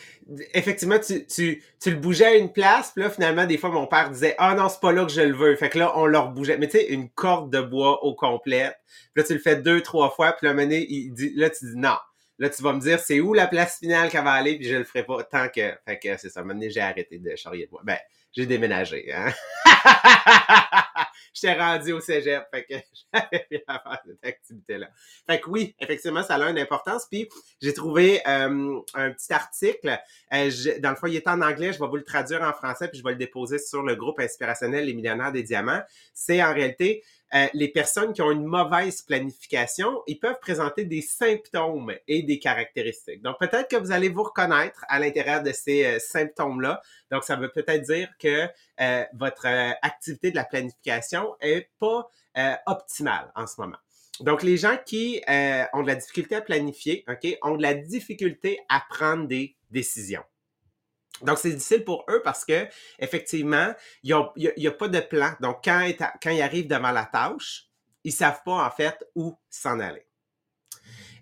effectivement, 0.54 0.98
tu, 0.98 1.26
tu, 1.26 1.62
tu 1.80 1.90
le 1.90 1.96
bougeais 1.96 2.26
à 2.26 2.34
une 2.34 2.52
place, 2.52 2.92
puis 2.92 3.02
là, 3.02 3.10
finalement, 3.10 3.46
des 3.46 3.58
fois, 3.58 3.70
mon 3.70 3.86
père 3.86 4.10
disait 4.10 4.34
Ah 4.38 4.54
non, 4.54 4.68
c'est 4.68 4.80
pas 4.80 4.92
là 4.92 5.04
que 5.04 5.12
je 5.12 5.20
le 5.20 5.34
veux. 5.34 5.54
Fait 5.56 5.68
que 5.68 5.78
là, 5.78 5.92
on 5.96 6.06
leur 6.06 6.30
bougeait. 6.30 6.58
Mais 6.58 6.68
tu 6.68 6.78
sais, 6.78 6.86
une 6.88 7.08
corde 7.10 7.52
de 7.52 7.60
bois 7.60 8.04
au 8.04 8.14
complet. 8.14 8.72
Puis 9.14 9.22
là, 9.22 9.24
tu 9.24 9.34
le 9.34 9.40
fais 9.40 9.56
deux, 9.56 9.80
trois 9.80 10.10
fois, 10.10 10.32
puis 10.32 10.46
là, 10.46 10.54
mené, 10.54 10.86
il 10.88 11.12
dit, 11.12 11.32
là, 11.34 11.50
tu 11.50 11.64
dis 11.64 11.76
non. 11.76 11.96
Là, 12.38 12.48
tu 12.48 12.62
vas 12.62 12.72
me 12.72 12.80
dire 12.80 12.98
c'est 13.00 13.20
où 13.20 13.34
la 13.34 13.46
place 13.46 13.78
finale 13.78 14.08
qu'elle 14.08 14.24
va 14.24 14.32
aller, 14.32 14.56
puis 14.56 14.66
je 14.66 14.76
le 14.76 14.84
ferai 14.84 15.04
pas 15.04 15.22
tant 15.24 15.48
que. 15.48 15.74
Fait 15.84 15.98
que 15.98 16.16
c'est 16.16 16.30
ça. 16.30 16.42
Maintenant, 16.42 16.68
j'ai 16.70 16.80
arrêté 16.80 17.18
de 17.18 17.36
charrier 17.36 17.66
de 17.66 17.70
bois. 17.70 17.82
Ben, 17.84 17.98
j'ai 18.32 18.46
déménagé. 18.46 19.12
Hein? 19.12 19.32
J'étais 21.32 21.54
rendu 21.54 21.92
au 21.92 22.00
cégep, 22.00 22.44
fait 22.52 22.64
que 22.64 22.74
j'avais 23.14 23.46
rien 23.50 23.60
à 23.68 23.78
faire 23.78 24.02
cette 24.04 24.24
activité-là. 24.24 24.88
Fait 25.28 25.40
que 25.40 25.48
oui, 25.48 25.74
effectivement, 25.78 26.22
ça 26.22 26.34
a 26.34 26.50
une 26.50 26.58
importance. 26.58 27.06
Puis 27.10 27.28
j'ai 27.60 27.72
trouvé 27.72 28.20
euh, 28.26 28.80
un 28.94 29.10
petit 29.12 29.32
article. 29.32 29.98
Euh, 30.32 30.50
dans 30.80 30.90
le 30.90 30.96
fond, 30.96 31.06
il 31.06 31.16
est 31.16 31.28
en 31.28 31.40
anglais. 31.40 31.72
Je 31.72 31.78
vais 31.78 31.86
vous 31.86 31.96
le 31.96 32.04
traduire 32.04 32.42
en 32.42 32.52
français, 32.52 32.88
puis 32.88 32.98
je 32.98 33.04
vais 33.04 33.12
le 33.12 33.16
déposer 33.16 33.58
sur 33.58 33.82
le 33.82 33.94
groupe 33.94 34.18
inspirationnel 34.18 34.86
Les 34.86 34.94
Millionnaires 34.94 35.32
des 35.32 35.42
Diamants. 35.42 35.82
C'est 36.14 36.42
en 36.42 36.52
réalité 36.52 37.04
euh, 37.34 37.46
les 37.54 37.68
personnes 37.68 38.12
qui 38.12 38.22
ont 38.22 38.30
une 38.30 38.44
mauvaise 38.44 39.02
planification, 39.02 40.02
ils 40.06 40.18
peuvent 40.18 40.38
présenter 40.40 40.84
des 40.84 41.00
symptômes 41.00 41.92
et 42.08 42.22
des 42.22 42.38
caractéristiques. 42.38 43.22
Donc, 43.22 43.38
peut-être 43.38 43.68
que 43.68 43.76
vous 43.76 43.92
allez 43.92 44.08
vous 44.08 44.24
reconnaître 44.24 44.84
à 44.88 44.98
l'intérieur 44.98 45.42
de 45.42 45.52
ces 45.52 45.84
euh, 45.84 45.98
symptômes-là. 45.98 46.82
Donc, 47.10 47.24
ça 47.24 47.36
veut 47.36 47.50
peut-être 47.50 47.82
dire 47.82 48.08
que 48.18 48.48
euh, 48.80 49.04
votre 49.14 49.46
activité 49.82 50.30
de 50.30 50.36
la 50.36 50.44
planification 50.44 51.36
est 51.40 51.70
pas 51.78 52.08
optimale 52.66 53.30
en 53.34 53.46
ce 53.46 53.60
moment. 53.60 53.76
Donc, 54.20 54.42
les 54.42 54.56
gens 54.56 54.76
qui 54.86 55.20
ont 55.28 55.82
de 55.82 55.86
la 55.86 55.96
difficulté 55.96 56.36
à 56.36 56.40
planifier, 56.40 57.04
OK, 57.08 57.36
ont 57.42 57.56
de 57.56 57.62
la 57.62 57.74
difficulté 57.74 58.60
à 58.68 58.82
prendre 58.88 59.26
des 59.26 59.56
décisions. 59.70 60.22
Donc, 61.22 61.38
c'est 61.38 61.50
difficile 61.50 61.84
pour 61.84 62.04
eux 62.08 62.20
parce 62.22 62.44
que, 62.44 62.66
effectivement, 62.98 63.72
il 64.02 64.16
n'y 64.56 64.66
a, 64.66 64.72
pas 64.72 64.88
de 64.88 65.00
plan. 65.00 65.32
Donc, 65.40 65.58
quand, 65.64 65.90
quand 66.22 66.30
ils 66.30 66.42
arrivent 66.42 66.68
devant 66.68 66.92
la 66.92 67.04
tâche, 67.04 67.66
ils 68.04 68.12
savent 68.12 68.42
pas, 68.44 68.64
en 68.64 68.70
fait, 68.70 68.96
où 69.14 69.36
s'en 69.48 69.80
aller. 69.80 70.06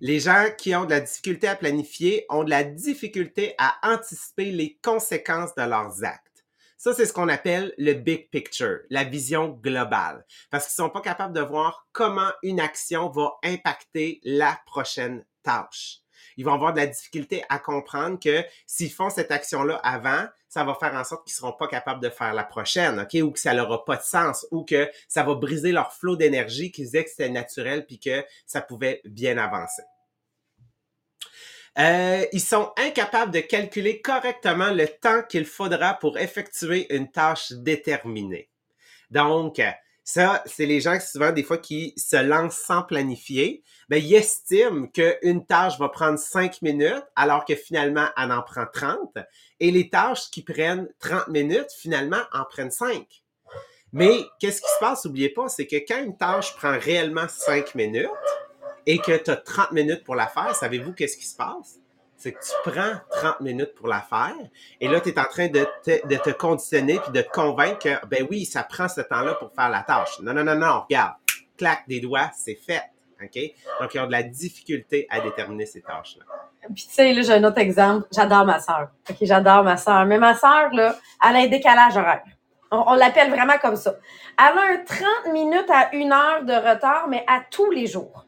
Les 0.00 0.20
gens 0.20 0.46
qui 0.56 0.74
ont 0.76 0.84
de 0.84 0.90
la 0.90 1.00
difficulté 1.00 1.48
à 1.48 1.56
planifier 1.56 2.24
ont 2.28 2.44
de 2.44 2.50
la 2.50 2.62
difficulté 2.62 3.54
à 3.58 3.76
anticiper 3.82 4.52
les 4.52 4.78
conséquences 4.82 5.54
de 5.56 5.62
leurs 5.62 6.04
actes. 6.04 6.28
Ça, 6.76 6.94
c'est 6.94 7.06
ce 7.06 7.12
qu'on 7.12 7.28
appelle 7.28 7.74
le 7.76 7.94
big 7.94 8.30
picture, 8.30 8.78
la 8.90 9.02
vision 9.02 9.48
globale, 9.48 10.24
parce 10.48 10.66
qu'ils 10.66 10.76
sont 10.76 10.90
pas 10.90 11.00
capables 11.00 11.34
de 11.34 11.40
voir 11.40 11.88
comment 11.90 12.30
une 12.44 12.60
action 12.60 13.08
va 13.08 13.32
impacter 13.42 14.20
la 14.22 14.60
prochaine 14.64 15.24
tâche 15.42 16.02
ils 16.38 16.44
vont 16.44 16.54
avoir 16.54 16.72
de 16.72 16.78
la 16.78 16.86
difficulté 16.86 17.42
à 17.48 17.58
comprendre 17.58 18.18
que 18.18 18.44
s'ils 18.64 18.92
font 18.92 19.10
cette 19.10 19.32
action-là 19.32 19.74
avant, 19.82 20.24
ça 20.48 20.62
va 20.62 20.74
faire 20.76 20.94
en 20.94 21.02
sorte 21.02 21.26
qu'ils 21.26 21.34
seront 21.34 21.52
pas 21.52 21.66
capables 21.66 22.00
de 22.00 22.08
faire 22.08 22.32
la 22.32 22.44
prochaine, 22.44 23.00
OK? 23.00 23.20
Ou 23.20 23.32
que 23.32 23.40
ça 23.40 23.52
n'aura 23.54 23.84
pas 23.84 23.96
de 23.96 24.02
sens, 24.02 24.46
ou 24.52 24.64
que 24.64 24.88
ça 25.08 25.24
va 25.24 25.34
briser 25.34 25.72
leur 25.72 25.92
flot 25.92 26.14
d'énergie 26.14 26.70
qu'ils 26.70 26.84
disaient 26.84 27.02
que 27.02 27.10
c'était 27.10 27.28
naturel 27.28 27.84
puis 27.86 27.98
que 27.98 28.24
ça 28.46 28.62
pouvait 28.62 29.02
bien 29.04 29.36
avancer. 29.36 29.82
Euh, 31.76 32.24
ils 32.32 32.40
sont 32.40 32.72
incapables 32.76 33.32
de 33.32 33.40
calculer 33.40 34.00
correctement 34.00 34.70
le 34.70 34.86
temps 34.86 35.22
qu'il 35.28 35.44
faudra 35.44 35.94
pour 35.94 36.18
effectuer 36.18 36.92
une 36.94 37.10
tâche 37.10 37.50
déterminée. 37.50 38.48
Donc, 39.10 39.60
ça, 40.10 40.42
c'est 40.46 40.64
les 40.64 40.80
gens 40.80 40.98
souvent 41.00 41.32
des 41.32 41.42
fois 41.42 41.58
qui 41.58 41.92
se 41.98 42.16
lancent 42.16 42.62
sans 42.66 42.82
planifier. 42.82 43.62
Ben, 43.90 44.02
ils 44.02 44.14
estiment 44.14 44.86
qu'une 44.86 45.44
tâche 45.44 45.78
va 45.78 45.90
prendre 45.90 46.18
5 46.18 46.62
minutes 46.62 47.04
alors 47.14 47.44
que 47.44 47.54
finalement, 47.54 48.06
elle 48.16 48.32
en 48.32 48.40
prend 48.40 48.64
30. 48.72 49.18
Et 49.60 49.70
les 49.70 49.90
tâches 49.90 50.30
qui 50.30 50.42
prennent 50.42 50.88
30 51.00 51.28
minutes, 51.28 51.70
finalement, 51.78 52.22
en 52.32 52.46
prennent 52.46 52.70
5. 52.70 53.04
Mais 53.92 54.24
qu'est-ce 54.40 54.62
qui 54.62 54.68
se 54.68 54.80
passe? 54.80 55.04
N'oubliez 55.04 55.28
pas, 55.28 55.50
c'est 55.50 55.66
que 55.66 55.76
quand 55.76 56.02
une 56.02 56.16
tâche 56.16 56.56
prend 56.56 56.78
réellement 56.78 57.28
5 57.28 57.74
minutes 57.74 58.08
et 58.86 58.96
que 59.00 59.14
tu 59.14 59.30
as 59.30 59.36
30 59.36 59.72
minutes 59.72 60.04
pour 60.04 60.14
la 60.14 60.26
faire, 60.26 60.56
savez-vous 60.56 60.94
qu'est-ce 60.94 61.18
qui 61.18 61.26
se 61.26 61.36
passe? 61.36 61.80
C'est 62.18 62.32
que 62.32 62.40
tu 62.40 62.70
prends 62.70 62.94
30 63.10 63.40
minutes 63.40 63.74
pour 63.74 63.88
la 63.88 64.00
faire 64.00 64.34
et 64.80 64.88
là, 64.88 65.00
tu 65.00 65.10
es 65.10 65.18
en 65.18 65.24
train 65.24 65.46
de 65.46 65.66
te, 65.84 66.06
de 66.06 66.16
te 66.16 66.30
conditionner 66.30 66.98
puis 66.98 67.12
de 67.12 67.22
te 67.22 67.30
convaincre 67.30 67.78
que, 67.78 68.06
ben 68.06 68.26
oui, 68.28 68.44
ça 68.44 68.64
prend 68.64 68.88
ce 68.88 69.00
temps-là 69.00 69.34
pour 69.34 69.52
faire 69.54 69.70
la 69.70 69.82
tâche. 69.82 70.20
Non, 70.20 70.34
non, 70.34 70.44
non, 70.44 70.56
non, 70.56 70.80
regarde. 70.80 71.14
Claque 71.56 71.84
des 71.88 72.00
doigts, 72.00 72.30
c'est 72.34 72.56
fait. 72.56 72.82
OK? 73.22 73.38
Donc, 73.80 73.94
ils 73.94 74.00
ont 74.00 74.06
de 74.06 74.12
la 74.12 74.22
difficulté 74.22 75.06
à 75.10 75.20
déterminer 75.20 75.66
ces 75.66 75.80
tâches-là. 75.80 76.24
Puis, 76.74 76.86
tu 76.86 76.94
sais, 76.94 77.12
là, 77.12 77.22
j'ai 77.22 77.32
un 77.32 77.44
autre 77.44 77.58
exemple. 77.58 78.06
J'adore 78.12 78.44
ma 78.44 78.60
sœur. 78.60 78.88
OK, 79.08 79.16
j'adore 79.22 79.64
ma 79.64 79.76
sœur. 79.76 80.04
Mais 80.06 80.18
ma 80.18 80.34
sœur, 80.34 80.70
là, 80.72 80.96
elle 81.24 81.36
a 81.36 81.38
un 81.40 81.46
décalage 81.46 81.96
horaire. 81.96 82.22
On, 82.70 82.94
l'appelle 82.94 83.30
vraiment 83.30 83.56
comme 83.60 83.76
ça. 83.76 83.94
Elle 84.38 84.58
a 84.58 84.62
un 84.72 84.84
30 84.84 85.32
minutes 85.32 85.70
à 85.70 85.94
une 85.94 86.12
heure 86.12 86.44
de 86.44 86.52
retard, 86.52 87.06
mais 87.08 87.24
à 87.26 87.40
tous 87.50 87.70
les 87.70 87.86
jours. 87.86 88.26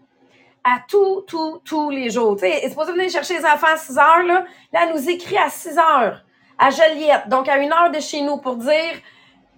À 0.62 0.78
tous, 0.86 1.22
tous, 1.22 1.60
tous 1.64 1.90
les 1.90 2.10
jours. 2.10 2.36
Tu 2.36 2.40
sais, 2.40 2.50
elle 2.50 2.64
est 2.64 2.68
supposée 2.68 2.92
venir 2.92 3.10
chercher 3.10 3.38
les 3.38 3.44
enfants 3.44 3.68
à 3.72 3.76
6 3.76 3.98
heures, 3.98 4.22
là. 4.24 4.44
Là, 4.72 4.80
elle 4.82 4.94
nous 4.94 5.08
écrit 5.08 5.38
à 5.38 5.48
6 5.48 5.78
heures, 5.78 6.22
à 6.58 6.70
Joliette, 6.70 7.28
donc 7.28 7.48
à 7.48 7.56
une 7.56 7.72
heure 7.72 7.90
de 7.90 8.00
chez 8.00 8.20
nous, 8.20 8.36
pour 8.36 8.56
dire 8.56 8.94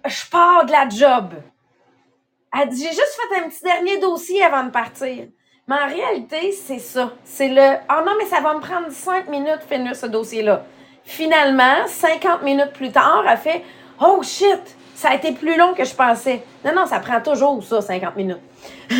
Je 0.05 0.29
pars 0.29 0.65
de 0.65 0.71
la 0.71 0.87
job. 0.87 1.33
Elle 2.57 2.69
dit 2.69 2.83
J'ai 2.83 2.89
juste 2.89 3.19
fait 3.29 3.39
un 3.43 3.49
petit 3.49 3.63
dernier 3.63 3.97
dossier 3.97 4.43
avant 4.43 4.63
de 4.63 4.69
partir. 4.69 5.27
Mais 5.67 5.75
en 5.75 5.87
réalité, 5.87 6.51
c'est 6.51 6.79
ça. 6.79 7.13
C'est 7.23 7.47
le 7.49 7.77
Oh 7.89 8.03
non, 8.05 8.13
mais 8.17 8.25
ça 8.25 8.41
va 8.41 8.53
me 8.53 8.59
prendre 8.59 8.89
5 8.89 9.27
minutes 9.29 9.61
finir 9.67 9.95
ce 9.95 10.05
dossier-là. 10.05 10.65
Finalement, 11.03 11.85
50 11.87 12.43
minutes 12.43 12.73
plus 12.73 12.91
tard, 12.91 13.25
elle 13.27 13.37
fait 13.37 13.63
Oh 13.99 14.21
shit, 14.23 14.77
ça 14.95 15.09
a 15.09 15.15
été 15.15 15.31
plus 15.31 15.57
long 15.57 15.73
que 15.73 15.83
je 15.83 15.93
pensais. 15.93 16.43
Non, 16.63 16.73
non, 16.75 16.85
ça 16.85 16.99
prend 16.99 17.19
toujours 17.21 17.63
ça, 17.63 17.81
50 17.81 18.15
minutes. 18.15 18.39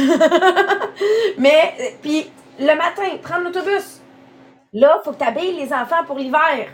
Mais, 1.37 1.73
euh, 1.79 1.83
puis, 2.01 2.29
le 2.59 2.75
matin, 2.75 3.17
prendre 3.21 3.45
l'autobus. 3.45 4.01
Là, 4.73 4.99
il 4.99 5.03
faut 5.03 5.11
que 5.11 5.19
tu 5.19 5.23
habilles 5.23 5.55
les 5.55 5.71
enfants 5.71 6.03
pour 6.05 6.17
l'hiver. 6.17 6.67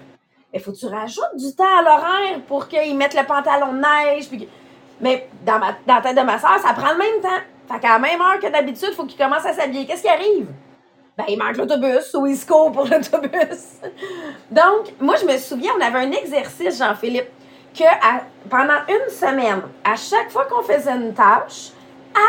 Il 0.53 0.59
faut 0.59 0.71
que 0.71 0.77
tu 0.77 0.87
rajoutes 0.87 1.35
du 1.35 1.53
temps 1.53 1.79
à 1.79 1.81
l'horaire 1.81 2.39
pour 2.47 2.67
qu'ils 2.67 2.95
mettent 2.95 3.15
le 3.15 3.25
pantalon 3.25 3.73
de 3.73 3.79
neige. 3.79 4.29
Mais 5.01 5.27
dans, 5.45 5.59
ma, 5.59 5.73
dans 5.85 5.95
la 5.95 6.01
tête 6.01 6.17
de 6.17 6.21
ma 6.21 6.39
soeur, 6.39 6.57
ça 6.59 6.73
prend 6.73 6.93
le 6.93 6.97
même 6.97 7.21
temps. 7.21 7.41
Fait 7.71 7.79
qu'à 7.79 7.93
la 7.93 7.99
même 7.99 8.19
heure 8.19 8.39
que 8.39 8.51
d'habitude, 8.51 8.89
il 8.91 8.95
faut 8.95 9.05
qu'ils 9.05 9.19
commencent 9.19 9.45
à 9.45 9.53
s'habiller. 9.53 9.85
Qu'est-ce 9.85 10.01
qui 10.01 10.09
arrive? 10.09 10.47
Ben, 11.17 11.25
il 11.27 11.37
manque 11.37 11.57
l'autobus 11.57 12.13
ou 12.15 12.25
il 12.25 12.37
se 12.37 12.47
court 12.47 12.71
pour 12.71 12.85
l'autobus. 12.85 13.79
Donc, 14.51 14.93
moi, 14.99 15.15
je 15.17 15.25
me 15.25 15.37
souviens, 15.37 15.73
on 15.77 15.81
avait 15.81 15.99
un 15.99 16.11
exercice, 16.11 16.79
Jean-Philippe 16.79 17.29
que 17.73 18.49
pendant 18.49 18.79
une 18.87 19.09
semaine, 19.09 19.61
à 19.83 19.95
chaque 19.95 20.31
fois 20.31 20.45
qu'on 20.45 20.63
faisait 20.63 20.91
une 20.91 21.13
tâche, 21.13 21.71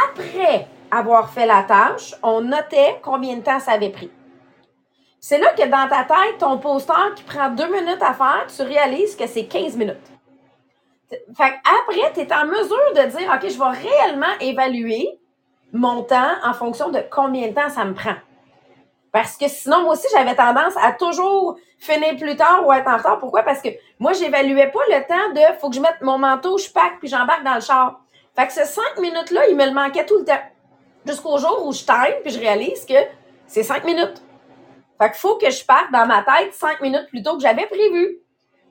après 0.06 0.66
avoir 0.90 1.30
fait 1.30 1.46
la 1.46 1.62
tâche, 1.62 2.14
on 2.22 2.40
notait 2.42 3.00
combien 3.02 3.36
de 3.36 3.42
temps 3.42 3.60
ça 3.60 3.72
avait 3.72 3.90
pris. 3.90 4.10
C'est 5.18 5.38
là 5.38 5.52
que 5.52 5.66
dans 5.66 5.88
ta 5.88 6.04
tête, 6.04 6.38
ton 6.38 6.58
poster 6.58 7.14
qui 7.14 7.22
prend 7.24 7.50
deux 7.50 7.66
minutes 7.66 8.02
à 8.02 8.14
faire, 8.14 8.46
tu 8.54 8.62
réalises 8.62 9.16
que 9.16 9.26
c'est 9.26 9.44
15 9.44 9.76
minutes. 9.76 9.96
Fait 11.10 11.54
après, 11.64 12.12
tu 12.14 12.20
es 12.20 12.32
en 12.32 12.46
mesure 12.46 12.94
de 12.94 13.10
dire, 13.10 13.30
OK, 13.34 13.48
je 13.48 13.58
vais 13.58 13.88
réellement 13.88 14.38
évaluer 14.40 15.20
mon 15.72 16.02
temps 16.02 16.32
en 16.44 16.54
fonction 16.54 16.90
de 16.90 17.00
combien 17.10 17.48
de 17.48 17.54
temps 17.54 17.68
ça 17.68 17.84
me 17.84 17.94
prend. 17.94 18.14
Parce 19.12 19.36
que 19.36 19.48
sinon, 19.48 19.82
moi 19.82 19.94
aussi, 19.94 20.06
j'avais 20.12 20.34
tendance 20.34 20.74
à 20.80 20.92
toujours 20.92 21.56
finir 21.78 22.16
plus 22.16 22.36
tard 22.36 22.66
ou 22.66 22.72
être 22.72 22.86
en 22.86 22.96
retard. 22.96 23.18
Pourquoi? 23.18 23.42
Parce 23.42 23.60
que 23.60 23.68
moi, 23.98 24.12
j'évaluais 24.12 24.68
pas 24.68 24.80
le 24.88 25.06
temps 25.06 25.32
de 25.34 25.58
faut 25.58 25.70
que 25.70 25.76
je 25.76 25.80
mette 25.80 26.00
mon 26.02 26.18
manteau, 26.18 26.58
je 26.58 26.70
pack, 26.70 26.98
puis 27.00 27.08
j'embarque 27.08 27.42
dans 27.42 27.54
le 27.54 27.60
char. 27.60 28.00
Fait 28.36 28.46
que 28.46 28.52
ces 28.52 28.64
cinq 28.64 28.98
minutes-là, 28.98 29.48
il 29.48 29.56
me 29.56 29.66
le 29.66 29.72
manquait 29.72 30.06
tout 30.06 30.18
le 30.18 30.24
temps. 30.24 30.40
Jusqu'au 31.04 31.38
jour 31.38 31.66
où 31.66 31.72
je 31.72 31.84
time, 31.84 32.20
puis 32.22 32.32
je 32.32 32.38
réalise 32.38 32.84
que 32.86 32.94
c'est 33.46 33.62
cinq 33.62 33.84
minutes. 33.84 34.22
Fait 35.00 35.10
qu'il 35.10 35.18
faut 35.18 35.36
que 35.36 35.50
je 35.50 35.64
parte 35.64 35.90
dans 35.92 36.06
ma 36.06 36.22
tête 36.22 36.54
cinq 36.54 36.80
minutes 36.80 37.06
plus 37.08 37.22
tôt 37.22 37.36
que 37.36 37.42
j'avais 37.42 37.66
prévu. 37.66 38.18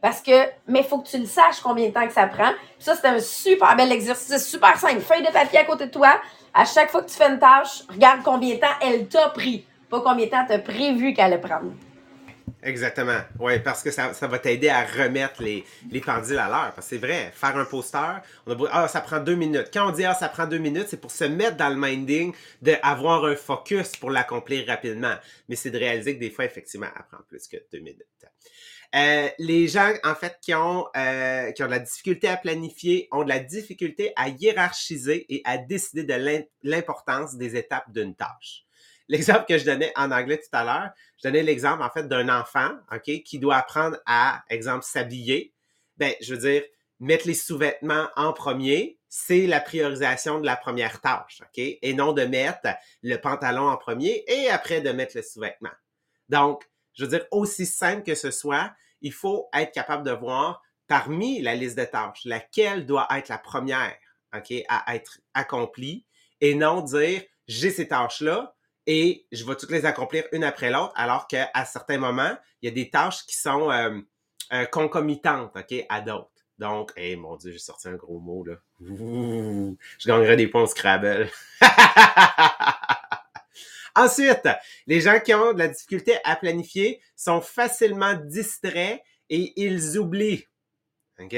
Parce 0.01 0.22
que, 0.22 0.48
mais 0.67 0.84
faut 0.84 1.00
que 1.00 1.10
tu 1.10 1.17
le 1.17 1.25
saches 1.25 1.60
combien 1.62 1.89
de 1.89 1.93
temps 1.93 2.08
que 2.08 2.13
ça 2.13 2.27
prend. 2.27 2.51
Ça, 2.77 2.96
c'est 2.96 3.08
un 3.08 3.19
super 3.19 3.75
bel 3.75 3.91
exercice, 3.91 4.48
super 4.48 4.77
simple. 4.77 5.01
Feuille 5.01 5.24
de 5.24 5.31
papier 5.31 5.60
à 5.60 5.65
côté 5.65 5.88
de 5.88 5.91
toi. 5.91 6.22
À 6.53 6.63
chaque 6.63 6.89
fois 6.89 7.01
que 7.01 7.10
tu 7.10 7.17
fais 7.17 7.27
une 7.27 7.39
tâche, 7.39 7.84
regarde 7.89 8.22
combien 8.24 8.55
de 8.55 8.60
temps 8.62 8.67
elle 8.81 9.10
t'a 9.10 9.27
pris 9.29 9.65
pas 9.89 10.01
combien 10.01 10.25
de 10.25 10.31
temps 10.31 10.46
tu 10.46 10.53
as 10.53 10.60
prévu 10.60 11.13
qu'elle 11.13 11.34
allait 11.34 11.41
prendre. 11.41 11.72
Exactement. 12.62 13.19
Oui, 13.39 13.60
parce 13.60 13.81
que 13.81 13.91
ça, 13.91 14.12
va 14.12 14.39
t'aider 14.39 14.67
à 14.67 14.84
remettre 14.84 15.41
les, 15.41 15.63
les 15.91 16.01
pendules 16.01 16.38
à 16.38 16.48
l'heure. 16.48 16.74
Parce 16.75 16.88
que 16.88 16.96
c'est 16.96 16.98
vrai, 16.98 17.31
faire 17.34 17.55
un 17.55 17.65
poster, 17.65 18.22
on 18.46 18.51
a 18.51 18.55
beau, 18.55 18.67
ah, 18.72 18.88
ça 18.88 19.01
prend 19.01 19.19
deux 19.19 19.36
minutes. 19.36 19.69
Quand 19.72 19.89
on 19.89 19.91
dit, 19.91 20.03
ah, 20.03 20.13
ça 20.13 20.27
prend 20.27 20.46
deux 20.46 20.58
minutes, 20.58 20.88
c'est 20.89 21.00
pour 21.00 21.12
se 21.12 21.24
mettre 21.24 21.55
dans 21.55 21.69
le 21.69 21.77
minding 21.77 22.34
d'avoir 22.62 23.25
un 23.25 23.36
focus 23.36 23.96
pour 23.96 24.12
l'accomplir 24.12 24.67
rapidement. 24.67 25.15
Mais 25.48 25.55
c'est 25.55 25.72
de 25.72 25.77
réaliser 25.77 26.15
que 26.15 26.19
des 26.19 26.31
fois, 26.31 26.46
effectivement, 26.46 26.88
elle 26.96 27.05
prend 27.10 27.24
plus 27.27 27.48
que 27.48 27.58
deux 27.72 27.79
minutes. 27.79 28.05
Euh, 28.96 29.29
les 29.38 29.67
gens, 29.67 29.93
en 30.03 30.15
fait, 30.15 30.38
qui 30.41 30.53
ont, 30.53 30.88
euh, 30.98 31.51
qui 31.51 31.62
ont 31.63 31.67
de 31.67 31.72
la 31.72 31.79
difficulté 31.79 32.27
à 32.27 32.38
planifier, 32.38 33.08
ont 33.12 33.24
de 33.24 33.29
la 33.29 33.39
difficulté 33.39 34.12
à 34.15 34.29
hiérarchiser 34.29 35.25
et 35.29 35.41
à 35.46 35.58
décider 35.58 36.03
de 36.03 36.43
l'importance 36.63 37.36
des 37.36 37.55
étapes 37.55 37.89
d'une 37.91 38.15
tâche 38.15 38.65
l'exemple 39.10 39.46
que 39.48 39.58
je 39.58 39.66
donnais 39.66 39.92
en 39.96 40.12
anglais 40.12 40.38
tout 40.38 40.56
à 40.56 40.63
l'heure, 40.63 40.92
je 41.18 41.28
donnais 41.28 41.44
l'exemple, 41.44 41.84
en 41.84 41.89
fait, 41.89 42.08
d'un 42.08 42.30
enfant, 42.30 42.72
OK, 42.94 43.24
qui 43.24 43.39
doit 43.39 43.58
apprendre 43.58 43.98
à, 44.06 44.44
exemple, 44.50 44.86
s'habiller. 44.86 45.54
Ben, 45.98 46.13
je 46.22 46.36
veux 46.36 46.39
dire, 46.39 46.63
mettre 47.00 47.28
les 47.28 47.34
sous-vêtements 47.34 48.08
en 48.16 48.32
premier, 48.32 49.00
c'est 49.10 49.48
la 49.48 49.60
priorisation 49.60 50.39
de 50.39 50.46
la 50.46 50.56
première 50.56 51.01
tâche, 51.01 51.42
OK? 51.42 51.58
Et 51.58 51.94
non 51.94 52.13
de 52.13 52.24
mettre 52.24 52.70
le 53.01 53.18
pantalon 53.18 53.68
en 53.68 53.75
premier 53.75 54.24
et 54.28 54.50
après 54.50 54.82
de 54.82 54.92
mettre 54.92 55.18
le 55.18 55.24
sous-vêtement. 55.24 55.72
Donc, 56.30 56.70
je 56.94 57.06
veux 57.06 57.10
dire, 57.10 57.25
aussi 57.32 57.66
simple 57.66 58.04
que 58.04 58.16
ce 58.16 58.30
soit, 58.30 58.72
il 59.01 59.13
faut 59.13 59.50
être 59.54 59.72
capable 59.72 60.04
de 60.04 60.12
voir 60.12 60.62
parmi 60.88 61.42
la 61.42 61.56
liste 61.56 61.78
de 61.78 61.86
tâches, 61.86 62.25
laquelle 62.25 62.86
doit 62.86 63.08
être 63.12 63.30
la 63.30 63.38
première, 63.38 63.98
OK, 64.36 64.54
à 64.68 64.96
être 64.96 65.20
accomplie 65.34 66.06
et 66.42 66.54
non 66.54 66.82
dire, 66.82 67.24
j'ai 67.48 67.72
ces 67.72 67.88
tâches-là, 67.88 68.56
et 68.91 69.27
je 69.31 69.46
vais 69.46 69.55
toutes 69.55 69.69
les 69.69 69.86
accomplir 69.86 70.24
une 70.31 70.43
après 70.43 70.72
l'autre, 70.72 70.93
alors 70.96 71.27
qu'à 71.27 71.51
certains 71.65 72.00
moments, 72.00 72.36
il 72.60 72.69
y 72.69 72.72
a 72.72 72.74
des 72.74 72.89
tâches 72.89 73.24
qui 73.27 73.38
sont 73.38 73.69
euh, 73.69 74.00
euh, 74.51 74.65
concomitantes, 74.65 75.55
OK, 75.55 75.86
à 75.89 76.01
d'autres. 76.01 76.31
Donc, 76.58 76.91
eh 76.98 77.15
mon 77.15 77.36
Dieu, 77.36 77.51
j'ai 77.51 77.60
sorti 77.60 77.88
un 77.88 77.93
gros 77.93 78.19
mot, 78.19 78.43
là. 78.43 78.55
je 78.81 80.08
gagnerais 80.08 80.38
des 80.38 80.48
points 80.48 80.63
au 80.63 80.65
Scrabble. 80.65 81.29
Ensuite, 83.96 84.50
les 84.88 85.01
gens 85.01 85.19
qui 85.19 85.36
ont 85.36 85.53
de 85.53 85.60
la 85.60 85.67
difficulté 85.67 86.17
à 86.24 86.36
planifier 86.36 87.00
sont 87.15 87.41
facilement 87.41 88.15
distraits 88.15 89.03
et 89.29 89.53
ils 89.55 90.00
oublient. 90.00 90.48
OK? 91.19 91.36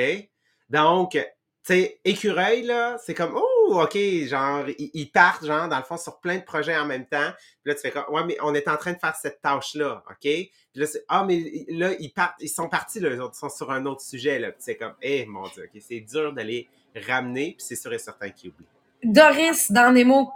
Donc, 0.69 1.11
tu 1.11 1.21
sais, 1.63 1.99
écureuil, 2.05 2.61
là, 2.61 2.97
c'est 3.03 3.13
comme, 3.13 3.35
oh, 3.35 3.50
OK, 3.79 3.97
genre, 4.25 4.65
ils, 4.77 5.11
partent, 5.11 5.45
genre, 5.45 5.67
dans 5.67 5.77
le 5.77 5.83
fond, 5.83 5.97
sur 5.97 6.19
plein 6.19 6.37
de 6.37 6.43
projets 6.43 6.77
en 6.77 6.85
même 6.85 7.05
temps. 7.05 7.31
Puis 7.63 7.71
là, 7.71 7.75
tu 7.75 7.81
fais 7.81 7.91
comme, 7.91 8.05
ouais, 8.09 8.23
mais 8.25 8.37
on 8.41 8.53
est 8.53 8.67
en 8.67 8.77
train 8.77 8.93
de 8.93 8.99
faire 8.99 9.15
cette 9.15 9.41
tâche-là, 9.41 10.03
OK? 10.09 10.17
Puis 10.21 10.49
là, 10.75 10.85
c'est, 10.85 11.03
ah, 11.07 11.23
mais 11.27 11.41
là, 11.69 11.91
ils 11.99 12.11
partent, 12.11 12.35
ils 12.39 12.49
sont 12.49 12.69
partis, 12.69 12.99
là, 12.99 13.09
autres 13.23 13.35
sont 13.35 13.49
sur 13.49 13.71
un 13.71 13.85
autre 13.85 14.01
sujet, 14.01 14.39
là. 14.39 14.51
Puis 14.51 14.61
c'est 14.61 14.77
comme, 14.77 14.93
eh, 15.01 15.25
mon 15.25 15.47
Dieu, 15.49 15.69
OK, 15.73 15.81
c'est 15.85 15.99
dur 15.99 16.33
de 16.33 16.41
les 16.41 16.67
ramener, 17.07 17.55
puis 17.57 17.65
c'est 17.65 17.75
sûr 17.75 17.93
et 17.93 17.99
certain 17.99 18.29
qu'ils 18.29 18.49
oublient. 18.51 18.67
Doris, 19.03 19.71
dans 19.71 19.91
Nemo. 19.91 20.31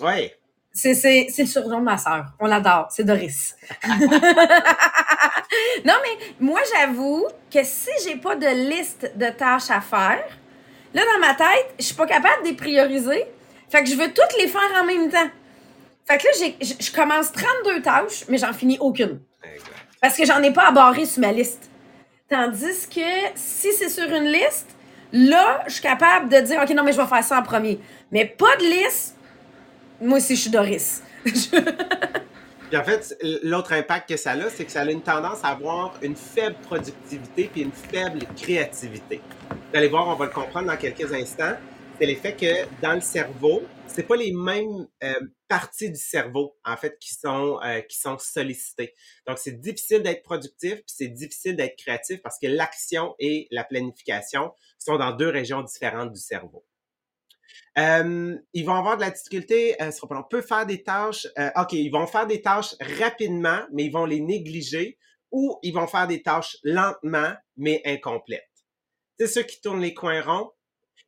Ouais. 0.00 0.38
C'est, 0.72 0.94
c'est, 0.94 1.26
c'est 1.30 1.42
le 1.42 1.48
surnom 1.48 1.80
de 1.80 1.84
ma 1.84 1.98
sœur. 1.98 2.26
On 2.38 2.46
l'adore. 2.46 2.86
C'est 2.90 3.04
Doris. 3.04 3.56
non, 5.84 5.94
mais 6.02 6.34
moi, 6.38 6.60
j'avoue 6.72 7.26
que 7.50 7.64
si 7.64 7.90
j'ai 8.04 8.16
pas 8.16 8.36
de 8.36 8.68
liste 8.68 9.12
de 9.16 9.28
tâches 9.30 9.70
à 9.70 9.80
faire, 9.80 10.24
Là, 10.94 11.02
dans 11.12 11.20
ma 11.20 11.34
tête, 11.34 11.74
je 11.78 11.84
suis 11.84 11.94
pas 11.94 12.06
capable 12.06 12.42
de 12.42 12.48
les 12.48 12.54
prioriser. 12.54 13.24
Fait 13.70 13.82
que 13.82 13.90
je 13.90 13.94
veux 13.94 14.08
toutes 14.08 14.36
les 14.38 14.48
faire 14.48 14.70
en 14.80 14.84
même 14.84 15.10
temps. 15.10 15.28
Fait 16.06 16.18
que 16.18 16.24
là, 16.24 16.48
je 16.60 16.92
commence 16.92 17.32
32 17.32 17.82
tâches, 17.82 18.24
mais 18.28 18.38
j'en 18.38 18.52
finis 18.52 18.78
aucune. 18.80 19.20
Parce 20.00 20.16
que 20.16 20.24
j'en 20.24 20.42
ai 20.42 20.52
pas 20.52 20.68
à 20.68 20.70
barrer 20.70 21.04
sur 21.04 21.20
ma 21.20 21.32
liste. 21.32 21.68
Tandis 22.30 22.88
que 22.88 23.00
si 23.34 23.72
c'est 23.72 23.88
sur 23.88 24.04
une 24.04 24.26
liste, 24.26 24.68
là, 25.12 25.62
je 25.66 25.72
suis 25.74 25.82
capable 25.82 26.28
de 26.28 26.40
dire, 26.40 26.60
OK, 26.62 26.70
non, 26.70 26.82
mais 26.82 26.92
je 26.92 27.00
vais 27.00 27.06
faire 27.06 27.24
ça 27.24 27.38
en 27.38 27.42
premier. 27.42 27.78
Mais 28.10 28.24
pas 28.24 28.56
de 28.56 28.64
liste, 28.64 29.16
moi 30.00 30.18
aussi, 30.18 30.36
je 30.36 30.42
suis 30.42 30.50
Doris. 30.50 31.02
Puis 32.68 32.76
en 32.76 32.84
fait, 32.84 33.16
l'autre 33.42 33.72
impact 33.72 34.10
que 34.10 34.16
ça 34.18 34.32
a, 34.32 34.50
c'est 34.50 34.66
que 34.66 34.70
ça 34.70 34.82
a 34.82 34.90
une 34.90 35.00
tendance 35.00 35.42
à 35.42 35.48
avoir 35.48 35.98
une 36.02 36.16
faible 36.16 36.56
productivité 36.62 37.48
puis 37.50 37.62
une 37.62 37.72
faible 37.72 38.20
créativité. 38.36 39.22
Vous 39.50 39.76
allez 39.76 39.88
voir, 39.88 40.06
on 40.06 40.14
va 40.14 40.26
le 40.26 40.32
comprendre 40.32 40.66
dans 40.66 40.76
quelques 40.76 41.10
instants. 41.12 41.54
c'est 41.98 42.06
l'effet 42.06 42.36
que 42.36 42.82
dans 42.82 42.92
le 42.92 43.00
cerveau, 43.00 43.62
c'est 43.86 44.02
pas 44.02 44.16
les 44.16 44.32
mêmes 44.32 44.86
euh, 45.02 45.14
parties 45.48 45.90
du 45.90 45.98
cerveau, 45.98 46.56
en 46.62 46.76
fait, 46.76 46.98
qui 47.00 47.14
sont, 47.14 47.58
euh, 47.64 47.80
qui 47.80 47.98
sont 47.98 48.18
sollicitées. 48.18 48.92
Donc, 49.26 49.38
c'est 49.38 49.58
difficile 49.58 50.02
d'être 50.02 50.22
productif, 50.22 50.74
puis 50.74 50.94
c'est 50.94 51.08
difficile 51.08 51.56
d'être 51.56 51.76
créatif 51.76 52.20
parce 52.22 52.38
que 52.38 52.48
l'action 52.48 53.14
et 53.18 53.48
la 53.50 53.64
planification 53.64 54.52
sont 54.78 54.98
dans 54.98 55.12
deux 55.12 55.30
régions 55.30 55.62
différentes 55.62 56.12
du 56.12 56.20
cerveau. 56.20 56.64
Euh, 57.78 58.36
ils 58.52 58.64
vont 58.64 58.74
avoir 58.74 58.96
de 58.96 59.02
la 59.02 59.10
difficulté, 59.10 59.76
on 60.10 60.22
peut 60.24 60.42
faire 60.42 60.66
des 60.66 60.82
tâches, 60.82 61.26
OK, 61.56 61.72
ils 61.72 61.90
vont 61.90 62.06
faire 62.06 62.26
des 62.26 62.42
tâches 62.42 62.74
rapidement, 62.98 63.60
mais 63.72 63.84
ils 63.84 63.92
vont 63.92 64.04
les 64.04 64.20
négliger, 64.20 64.98
ou 65.30 65.58
ils 65.62 65.72
vont 65.72 65.86
faire 65.86 66.06
des 66.06 66.22
tâches 66.22 66.56
lentement, 66.64 67.32
mais 67.56 67.82
incomplètes. 67.84 68.44
C'est 69.18 69.26
ceux 69.26 69.42
qui 69.42 69.60
tournent 69.60 69.80
les 69.80 69.94
coins 69.94 70.22
ronds, 70.22 70.50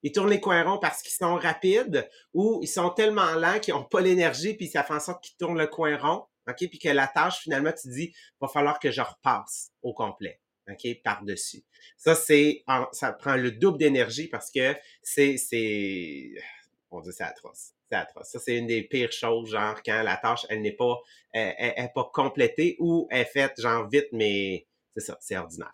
ils 0.02 0.12
tournent 0.12 0.30
les 0.30 0.40
coins 0.40 0.62
ronds 0.62 0.78
parce 0.78 1.02
qu'ils 1.02 1.12
sont 1.12 1.37
rapides 1.37 2.09
ou 2.33 2.61
ils 2.62 2.69
sont 2.69 2.90
tellement 2.90 3.35
lents 3.35 3.61
qu'ils 3.61 3.75
n'ont 3.75 3.85
pas 3.85 4.00
l'énergie, 4.00 4.54
puis 4.54 4.66
ça 4.69 4.83
fait 4.83 4.95
en 4.95 5.00
sorte 5.00 5.23
qu'ils 5.23 5.37
tournent 5.37 5.59
le 5.59 5.66
coin 5.66 5.97
rond, 5.97 6.25
OK? 6.49 6.57
Puis 6.57 6.78
que 6.78 6.88
la 6.88 7.07
tâche, 7.07 7.40
finalement, 7.40 7.73
tu 7.73 7.88
dis, 7.88 8.14
va 8.40 8.49
falloir 8.49 8.78
que 8.78 8.90
je 8.90 9.00
repasse 9.00 9.71
au 9.83 9.92
complet, 9.92 10.40
OK? 10.69 11.02
Par-dessus. 11.02 11.62
Ça, 11.97 12.14
c'est, 12.14 12.64
ça 12.93 13.12
prend 13.12 13.37
le 13.37 13.52
double 13.52 13.79
d'énergie 13.79 14.29
parce 14.29 14.50
que 14.50 14.75
c'est, 15.02 15.37
c'est, 15.37 16.33
on 16.90 17.00
dit 17.00 17.11
c'est 17.12 17.25
atroce. 17.25 17.73
C'est 17.90 17.97
atroce. 17.97 18.29
Ça, 18.29 18.38
c'est 18.38 18.57
une 18.57 18.67
des 18.67 18.83
pires 18.83 19.12
choses, 19.12 19.50
genre, 19.50 19.83
quand 19.85 20.02
la 20.02 20.17
tâche, 20.17 20.47
elle 20.49 20.62
n'est 20.62 20.73
pas, 20.73 20.99
elle, 21.33 21.90
pas 21.95 22.11
complétée 22.12 22.76
ou 22.79 23.09
elle 23.11 23.23
est 23.23 23.25
faite, 23.25 23.61
genre, 23.61 23.88
vite, 23.88 24.09
mais 24.12 24.67
c'est 24.97 25.05
ça, 25.05 25.19
c'est 25.21 25.37
ordinaire. 25.37 25.73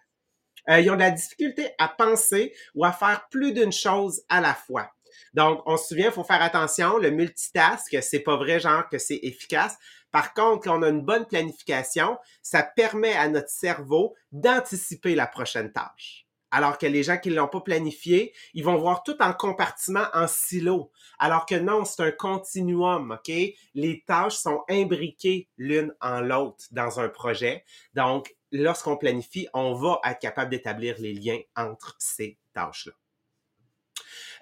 Euh, 0.68 0.80
ils 0.80 0.90
ont 0.90 0.94
de 0.94 1.00
la 1.00 1.10
difficulté 1.10 1.68
à 1.78 1.88
penser 1.88 2.54
ou 2.74 2.84
à 2.84 2.92
faire 2.92 3.28
plus 3.30 3.52
d'une 3.52 3.72
chose 3.72 4.22
à 4.28 4.40
la 4.40 4.54
fois. 4.54 4.90
Donc, 5.32 5.62
on 5.66 5.76
se 5.76 5.88
souvient, 5.88 6.06
il 6.06 6.12
faut 6.12 6.24
faire 6.24 6.42
attention, 6.42 6.98
le 6.98 7.10
multitask, 7.10 7.96
c'est 8.02 8.20
pas 8.20 8.36
vrai, 8.36 8.58
genre, 8.58 8.88
que 8.88 8.98
c'est 8.98 9.20
efficace. 9.22 9.76
Par 10.16 10.32
contre, 10.32 10.64
quand 10.64 10.78
on 10.78 10.82
a 10.82 10.88
une 10.88 11.04
bonne 11.04 11.26
planification, 11.26 12.16
ça 12.40 12.62
permet 12.62 13.12
à 13.12 13.28
notre 13.28 13.50
cerveau 13.50 14.14
d'anticiper 14.32 15.14
la 15.14 15.26
prochaine 15.26 15.70
tâche. 15.70 16.26
Alors 16.50 16.78
que 16.78 16.86
les 16.86 17.02
gens 17.02 17.18
qui 17.18 17.28
ne 17.28 17.34
l'ont 17.34 17.48
pas 17.48 17.60
planifié, 17.60 18.32
ils 18.54 18.64
vont 18.64 18.78
voir 18.78 19.02
tout 19.02 19.20
en 19.20 19.34
compartiment, 19.34 20.06
en 20.14 20.26
silo. 20.26 20.90
Alors 21.18 21.44
que 21.44 21.56
non, 21.56 21.84
c'est 21.84 22.02
un 22.02 22.12
continuum, 22.12 23.10
OK? 23.10 23.30
Les 23.74 24.04
tâches 24.06 24.36
sont 24.36 24.62
imbriquées 24.70 25.50
l'une 25.58 25.94
en 26.00 26.22
l'autre 26.22 26.64
dans 26.70 26.98
un 26.98 27.10
projet. 27.10 27.62
Donc, 27.92 28.34
lorsqu'on 28.50 28.96
planifie, 28.96 29.48
on 29.52 29.74
va 29.74 30.00
être 30.06 30.20
capable 30.20 30.50
d'établir 30.50 30.96
les 30.98 31.12
liens 31.12 31.40
entre 31.56 31.94
ces 31.98 32.38
tâches-là. 32.54 32.94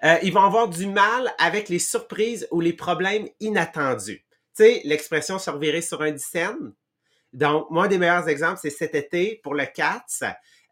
Euh, 0.05 0.19
ils 0.23 0.31
vont 0.31 0.43
avoir 0.43 0.69
du 0.69 0.87
mal 0.87 1.33
avec 1.37 1.67
les 1.67 1.79
surprises 1.79 2.47
ou 2.51 2.61
les 2.61 2.73
problèmes 2.73 3.27
inattendus. 3.41 4.24
Sais, 4.55 4.81
l'expression 4.85 5.37
se 5.37 5.49
revirer 5.49 5.81
sur 5.81 6.01
un 6.01 6.11
dixaine. 6.11 6.73
Donc, 7.33 7.69
moi, 7.69 7.85
un 7.85 7.87
des 7.87 7.97
meilleurs 7.97 8.29
exemples, 8.29 8.59
c'est 8.61 8.69
cet 8.69 8.95
été 8.95 9.39
pour 9.43 9.53
le 9.53 9.65
CATS. 9.65 10.23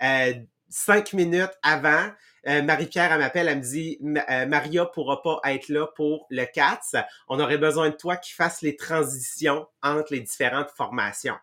Euh, 0.01 0.33
cinq 0.69 1.13
minutes 1.13 1.51
avant, 1.61 2.09
euh, 2.47 2.61
Marie-Pierre, 2.61 3.11
elle 3.11 3.19
m'appelle, 3.19 3.47
elle 3.47 3.57
me 3.57 3.63
dit 3.63 3.97
Maria 4.01 4.85
pourra 4.85 5.21
pas 5.21 5.39
être 5.45 5.67
là 5.69 5.87
pour 5.95 6.25
le 6.29 6.45
CATS. 6.45 6.95
On 7.27 7.39
aurait 7.39 7.57
besoin 7.57 7.89
de 7.89 7.95
toi 7.95 8.15
qui 8.15 8.33
fasses 8.33 8.61
les 8.61 8.75
transitions 8.75 9.67
entre 9.81 10.13
les 10.13 10.21
différentes 10.21 10.71
formations 10.71 11.35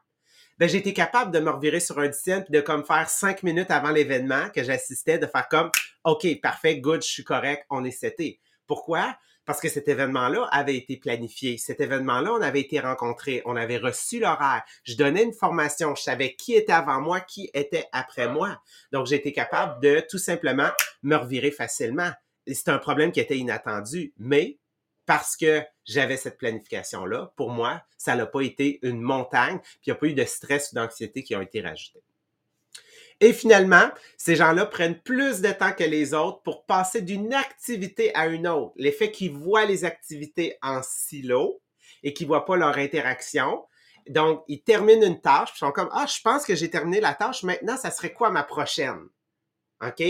ben, 0.61 0.69
j'ai 0.69 0.77
été 0.77 0.93
capable 0.93 1.31
de 1.31 1.41
me 1.41 1.49
revirer 1.49 1.81
sur 1.81 1.99
un 1.99 2.09
dixième 2.09 2.45
puis 2.45 2.53
de 2.53 2.61
comme 2.61 2.85
faire 2.85 3.09
cinq 3.09 3.43
minutes 3.43 3.71
avant 3.71 3.89
l'événement 3.89 4.51
que 4.51 4.63
j'assistais, 4.63 5.19
de 5.19 5.27
faire 5.27 5.49
comme 5.49 5.71
OK, 6.05 6.27
parfait, 6.43 6.79
good, 6.79 7.03
je 7.03 7.09
suis 7.09 7.25
correct, 7.25 7.65
on 7.71 7.83
est 7.83 7.91
seté. 7.91 8.41
Pourquoi? 8.67 9.17
Parce 9.51 9.61
que 9.61 9.69
cet 9.69 9.89
événement-là 9.89 10.45
avait 10.53 10.77
été 10.77 10.97
planifié. 10.97 11.59
Cet 11.59 11.81
événement-là, 11.81 12.35
on 12.35 12.41
avait 12.41 12.61
été 12.61 12.79
rencontrés, 12.79 13.43
on 13.47 13.57
avait 13.57 13.79
reçu 13.79 14.21
l'horaire. 14.21 14.63
Je 14.85 14.95
donnais 14.95 15.25
une 15.25 15.33
formation, 15.33 15.97
je 15.97 16.03
savais 16.03 16.37
qui 16.37 16.55
était 16.55 16.73
avant 16.73 17.01
moi, 17.01 17.19
qui 17.19 17.51
était 17.53 17.89
après 17.91 18.29
moi. 18.29 18.63
Donc, 18.93 19.09
j'ai 19.09 19.17
été 19.17 19.33
capable 19.33 19.83
de 19.83 20.07
tout 20.09 20.19
simplement 20.19 20.69
me 21.03 21.17
revirer 21.17 21.51
facilement. 21.51 22.13
C'est 22.47 22.69
un 22.69 22.79
problème 22.79 23.11
qui 23.11 23.19
était 23.19 23.39
inattendu, 23.39 24.15
mais 24.19 24.61
parce 25.05 25.37
que 25.37 25.65
j'avais 25.85 26.17
cette 26.17 26.39
planification-là, 26.39 27.33
pour 27.35 27.51
moi, 27.51 27.83
ça 27.99 28.15
n'a 28.15 28.27
pas 28.27 28.43
été 28.43 28.79
une 28.83 29.01
montagne, 29.01 29.59
puis 29.59 29.87
il 29.87 29.91
n'y 29.91 29.95
a 29.95 29.97
pas 29.97 30.07
eu 30.07 30.15
de 30.15 30.25
stress 30.27 30.71
ou 30.71 30.77
d'anxiété 30.77 31.25
qui 31.25 31.35
ont 31.35 31.43
été 31.43 31.61
rajoutés. 31.61 32.05
Et 33.21 33.35
finalement, 33.35 33.91
ces 34.17 34.35
gens-là 34.35 34.65
prennent 34.65 34.99
plus 34.99 35.43
de 35.43 35.51
temps 35.51 35.73
que 35.73 35.85
les 35.85 36.15
autres 36.15 36.43
pour 36.43 36.65
passer 36.65 37.03
d'une 37.03 37.35
activité 37.35 38.15
à 38.15 38.27
une 38.27 38.49
autre. 38.49 38.73
L'effet 38.77 39.11
qu'ils 39.11 39.33
voient 39.33 39.67
les 39.67 39.85
activités 39.85 40.57
en 40.63 40.81
silo 40.83 41.61
et 42.03 42.15
qu'ils 42.15 42.27
ne 42.27 42.31
voient 42.31 42.47
pas 42.47 42.57
leur 42.57 42.79
interaction. 42.79 43.63
Donc, 44.09 44.43
ils 44.49 44.63
terminent 44.63 45.07
une 45.07 45.21
tâche, 45.21 45.51
ils 45.55 45.59
sont 45.59 45.73
comme, 45.73 45.91
ah, 45.93 46.07
je 46.07 46.21
pense 46.23 46.47
que 46.47 46.55
j'ai 46.55 46.71
terminé 46.71 47.01
la 47.01 47.15
tâche, 47.15 47.43
maintenant, 47.43 47.77
ça 47.77 47.91
serait 47.91 48.15
quoi 48.15 48.31
ma 48.31 48.43
prochaine? 48.43 49.07
OK? 49.83 50.03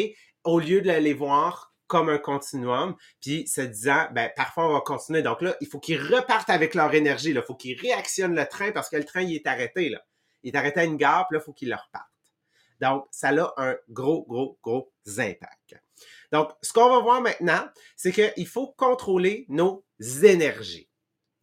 Au 0.45 0.61
lieu 0.61 0.81
de 0.81 0.91
les 0.91 1.13
voir 1.13 1.75
comme 1.89 2.09
un 2.09 2.19
continuum, 2.19 2.95
puis 3.21 3.49
se 3.49 3.61
disant, 3.61 4.07
ben, 4.13 4.31
parfois 4.37 4.69
on 4.69 4.73
va 4.75 4.81
continuer. 4.81 5.23
Donc 5.23 5.43
là, 5.43 5.57
il 5.61 5.67
faut 5.67 5.81
qu'ils 5.81 6.01
repartent 6.01 6.49
avec 6.49 6.77
leur 6.77 6.95
énergie, 6.95 7.31
il 7.31 7.43
faut 7.43 7.57
qu'ils 7.57 7.79
réactionnent 7.79 8.37
le 8.37 8.47
train 8.47 8.71
parce 8.71 8.89
que 8.89 8.97
le 8.97 9.05
train, 9.05 9.23
il 9.23 9.35
est 9.35 9.47
arrêté, 9.49 9.89
là. 9.89 10.01
Il 10.45 10.55
est 10.55 10.57
arrêté 10.57 10.81
à 10.81 10.85
une 10.85 10.97
gare, 10.97 11.27
puis 11.27 11.37
là, 11.37 11.43
il 11.43 11.45
faut 11.45 11.53
qu'il 11.53 11.69
le 11.69 11.75
repartent. 11.75 12.10
Donc, 12.81 13.07
ça 13.11 13.29
a 13.29 13.55
un 13.57 13.77
gros, 13.89 14.25
gros, 14.27 14.59
gros 14.63 14.93
impact. 15.19 15.77
Donc, 16.33 16.51
ce 16.63 16.73
qu'on 16.73 16.89
va 16.89 17.01
voir 17.01 17.21
maintenant, 17.21 17.69
c'est 17.97 18.13
qu'il 18.13 18.47
faut 18.47 18.69
contrôler 18.69 19.47
nos 19.49 19.85
énergies. 20.23 20.89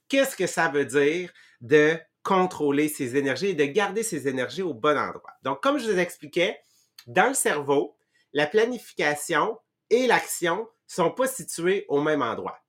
Qu'est-ce 0.08 0.36
que 0.36 0.47
ça 0.47 0.69
veut 0.69 0.86
dire 0.86 1.32
de 1.62 2.00
contrôler 2.23 2.88
ses 2.89 3.15
énergies 3.15 3.47
et 3.47 3.54
de 3.54 3.65
garder 3.65 4.04
ses 4.04 4.28
énergies 4.28 4.63
au 4.63 4.73
bon 4.73 4.97
endroit? 4.97 5.34
Donc, 5.43 5.62
comme 5.62 5.78
je 5.78 5.91
vous 5.91 6.00
expliquais, 6.00 6.60
dans 7.06 7.28
le 7.28 7.34
cerveau, 7.34 7.97
la 8.34 8.47
planification, 8.47 9.58
et 9.89 10.08
l'action 10.08 10.67
sont 10.86 11.12
pas 11.12 11.28
situés 11.28 11.86
au 11.88 12.02
même 12.02 12.21
endroit. 12.21 12.60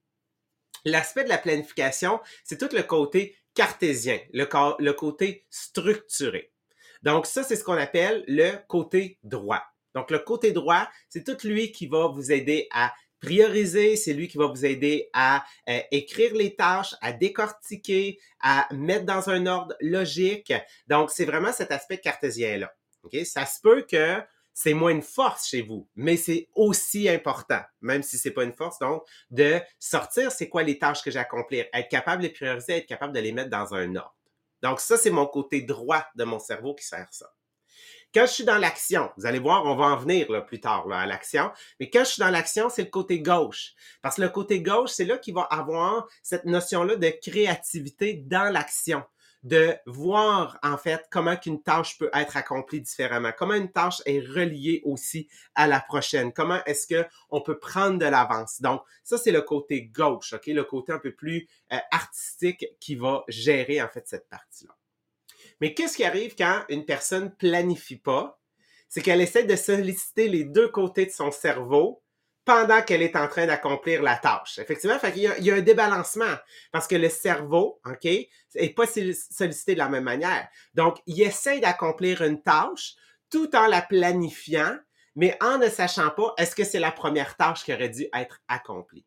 L'aspect 0.85 1.24
de 1.24 1.28
la 1.28 1.38
planification, 1.38 2.20
c'est 2.44 2.59
tout 2.59 2.74
le 2.74 2.83
côté 2.83 3.37
cartésien, 3.54 4.20
le, 4.33 4.46
le 4.78 4.92
côté 4.92 5.46
structuré. 5.50 6.52
Donc 7.02 7.26
ça, 7.26 7.42
c'est 7.42 7.56
ce 7.56 7.64
qu'on 7.64 7.76
appelle 7.76 8.24
le 8.26 8.52
côté 8.66 9.18
droit. 9.22 9.62
Donc 9.94 10.11
le 10.11 10.18
côté 10.18 10.52
droit, 10.52 10.88
c'est 11.08 11.24
tout 11.24 11.46
lui 11.46 11.72
qui 11.72 11.87
va 11.87 12.08
vous 12.08 12.30
aider 12.30 12.68
à 12.72 12.92
prioriser, 13.20 13.96
c'est 13.96 14.12
lui 14.12 14.28
qui 14.28 14.38
va 14.38 14.46
vous 14.46 14.64
aider 14.64 15.11
à 15.12 15.44
euh, 15.68 15.80
écrire 15.90 16.34
les 16.34 16.54
tâches, 16.54 16.94
à 17.00 17.12
décortiquer, 17.12 18.18
à 18.40 18.68
mettre 18.72 19.04
dans 19.06 19.28
un 19.28 19.46
ordre 19.46 19.74
logique. 19.80 20.52
Donc 20.87 21.11
c'est 21.11 21.24
vraiment 21.24 21.52
cet 21.52 21.72
aspect 21.72 21.98
cartésien-là. 21.98 22.72
Okay? 23.02 23.24
Ça 23.24 23.44
se 23.46 23.61
peut 23.61 23.84
que 23.90 24.22
c'est 24.54 24.74
moins 24.74 24.90
une 24.90 25.02
force 25.02 25.46
chez 25.48 25.62
vous, 25.62 25.88
mais 25.94 26.16
c'est 26.16 26.48
aussi 26.56 27.08
important, 27.08 27.61
même 27.80 28.02
si 28.02 28.18
c'est 28.18 28.32
pas 28.32 28.42
une 28.42 28.52
force, 28.52 28.80
donc, 28.80 29.04
de 29.30 29.61
sortir 29.78 30.32
c'est 30.32 30.48
quoi 30.48 30.64
les 30.64 30.80
tâches 30.80 31.02
que 31.02 31.16
accomplir, 31.16 31.66
être 31.72 31.88
capable 31.88 32.22
de 32.22 32.26
les 32.26 32.32
prioriser, 32.32 32.78
être 32.78 32.87
capable 32.87 33.14
de 33.14 33.20
les 33.20 33.30
mettre 33.30 33.50
dans 33.50 33.72
un 33.72 33.94
ordre. 33.94 34.17
Donc, 34.62 34.81
ça, 34.81 34.97
c'est 34.97 35.11
mon 35.11 35.27
côté 35.27 35.62
droit 35.62 36.05
de 36.14 36.25
mon 36.25 36.38
cerveau 36.38 36.75
qui 36.75 36.85
sert 36.85 37.09
ça. 37.11 37.33
Quand 38.14 38.23
je 38.23 38.33
suis 38.33 38.44
dans 38.44 38.57
l'action, 38.57 39.11
vous 39.18 39.27
allez 39.27 39.38
voir, 39.38 39.66
on 39.66 39.77
va 39.77 39.87
en 39.87 39.97
venir 39.97 40.33
là, 40.33 40.40
plus 40.40 40.61
tard 40.61 40.90
à 40.90 41.05
l'action, 41.05 41.51
mais 41.79 41.90
quand 41.90 42.01
je 42.01 42.12
suis 42.12 42.21
dans 42.21 42.31
l'action, 42.31 42.71
c'est 42.71 42.85
le 42.85 42.90
côté 42.90 43.21
gauche. 43.21 43.75
Parce 44.01 44.16
que 44.16 44.23
le 44.23 44.31
côté 44.31 44.62
gauche, 44.62 44.90
c'est 44.90 45.05
là 45.05 45.18
qu'il 45.18 45.35
va 45.35 45.42
avoir 45.42 46.09
cette 46.23 46.47
notion-là 46.47 46.97
de 46.97 47.11
créativité 47.11 48.14
dans 48.14 48.51
l'action 48.51 49.05
de 49.48 49.74
voir 49.87 50.58
en 50.62 50.76
fait 50.76 51.06
comment 51.11 51.37
qu'une 51.37 51.62
tâche 51.62 51.96
peut 51.98 52.11
être 52.12 52.37
accomplie 52.37 52.82
différemment, 52.82 53.32
comment 53.37 53.54
une 53.54 53.72
tâche 53.72 54.02
est 54.04 54.20
reliée 54.20 54.82
aussi 54.84 55.26
à 55.54 55.66
la 55.66 55.80
prochaine, 55.80 56.32
comment 56.32 56.62
est-ce 56.66 56.87
que 56.87 57.08
on 57.30 57.40
peut 57.40 57.58
prendre 57.58 57.98
de 57.98 58.04
l'avance. 58.04 58.61
Donc 58.61 58.82
ça 59.02 59.16
c'est 59.16 59.32
le 59.32 59.42
côté 59.42 59.87
gauche, 59.87 60.34
ok, 60.34 60.46
le 60.46 60.64
côté 60.64 60.92
un 60.92 60.98
peu 60.98 61.12
plus 61.12 61.48
euh, 61.72 61.78
artistique 61.90 62.66
qui 62.78 62.94
va 62.94 63.24
gérer 63.28 63.80
en 63.80 63.88
fait 63.88 64.06
cette 64.06 64.28
partie-là. 64.28 64.76
Mais 65.61 65.72
qu'est-ce 65.72 65.96
qui 65.96 66.04
arrive 66.04 66.34
quand 66.37 66.64
une 66.68 66.84
personne 66.84 67.34
planifie 67.34 67.98
pas? 67.98 68.40
C'est 68.88 69.00
qu'elle 69.00 69.20
essaie 69.20 69.44
de 69.44 69.56
solliciter 69.56 70.28
les 70.28 70.44
deux 70.44 70.68
côtés 70.68 71.06
de 71.06 71.11
son 71.11 71.30
cerveau 71.30 72.02
pendant 72.48 72.80
qu'elle 72.80 73.02
est 73.02 73.14
en 73.14 73.28
train 73.28 73.44
d'accomplir 73.44 74.02
la 74.02 74.16
tâche. 74.16 74.58
Effectivement, 74.58 74.96
il, 75.14 75.20
y 75.20 75.50
a, 75.50 75.54
un 75.54 75.61
débalancement 75.61 76.34
parce 76.72 76.88
que 76.88 76.96
le 76.96 77.11
cerveau, 77.11 77.78
OK, 77.84 78.06
est 78.06 78.74
pas 78.74 78.87
sollicité 78.87 79.74
de 79.74 79.78
la 79.78 79.90
même 79.90 80.04
manière. 80.04 80.48
Donc, 80.72 80.96
il 81.04 81.20
essaie 81.20 81.61
d'accomplir 81.61 82.22
une 82.22 82.40
tâche 82.40 82.94
tout 83.30 83.54
en 83.54 83.66
la 83.66 83.82
planifiant, 83.82 84.78
mais 85.14 85.37
en 85.42 85.58
ne 85.58 85.68
sachant 85.68 86.08
pas 86.08 86.32
est-ce 86.38 86.56
que 86.56 86.64
c'est 86.64 86.80
la 86.80 86.90
première 86.90 87.37
tâche 87.37 87.64
qui 87.64 87.74
aurait 87.74 87.90
dû 87.90 88.06
être 88.14 88.40
accomplie? 88.48 89.04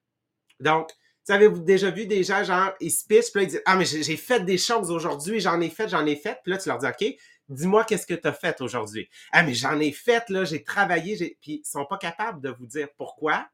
Donc, 0.60 0.91
vous 1.27 1.34
avez-vous 1.34 1.62
déjà 1.62 1.89
vu 1.89 2.06
des 2.06 2.23
gens, 2.23 2.43
genre, 2.43 2.73
ils 2.80 2.91
se 2.91 3.08
pitchent, 3.08 3.32
puis 3.34 3.45
ils 3.45 3.47
disent, 3.47 3.63
ah, 3.65 3.75
mais 3.75 3.86
j'ai 3.86 4.17
fait 4.17 4.45
des 4.45 4.60
choses 4.60 4.91
aujourd'hui, 4.91 5.39
j'en 5.39 5.60
ai 5.62 5.71
fait, 5.71 5.88
j'en 5.88 6.06
ai 6.06 6.15
fait. 6.15 6.38
Puis 6.43 6.51
là, 6.51 6.60
tu 6.60 6.69
leur 6.69 6.77
dis, 6.77 6.86
OK, 6.86 7.15
dis-moi 7.52 7.84
qu'est-ce 7.84 8.08
que 8.08 8.14
tu 8.14 8.28
as 8.28 8.34
fait 8.34 8.62
aujourd'hui. 8.62 9.10
Ah, 9.32 9.44
mais 9.44 9.54
j'en 9.54 9.80
ai 9.80 9.92
fait, 9.92 10.30
là, 10.30 10.44
j'ai 10.44 10.64
travaillé, 10.64 11.16
j'ai... 11.16 11.38
puis 11.42 11.62
ils 11.64 11.70
sont 11.70 11.86
pas 11.86 11.98
capables 11.98 12.42
de 12.42 12.50
vous 12.50 12.66
dire 12.66 12.88
pourquoi, 12.98 13.48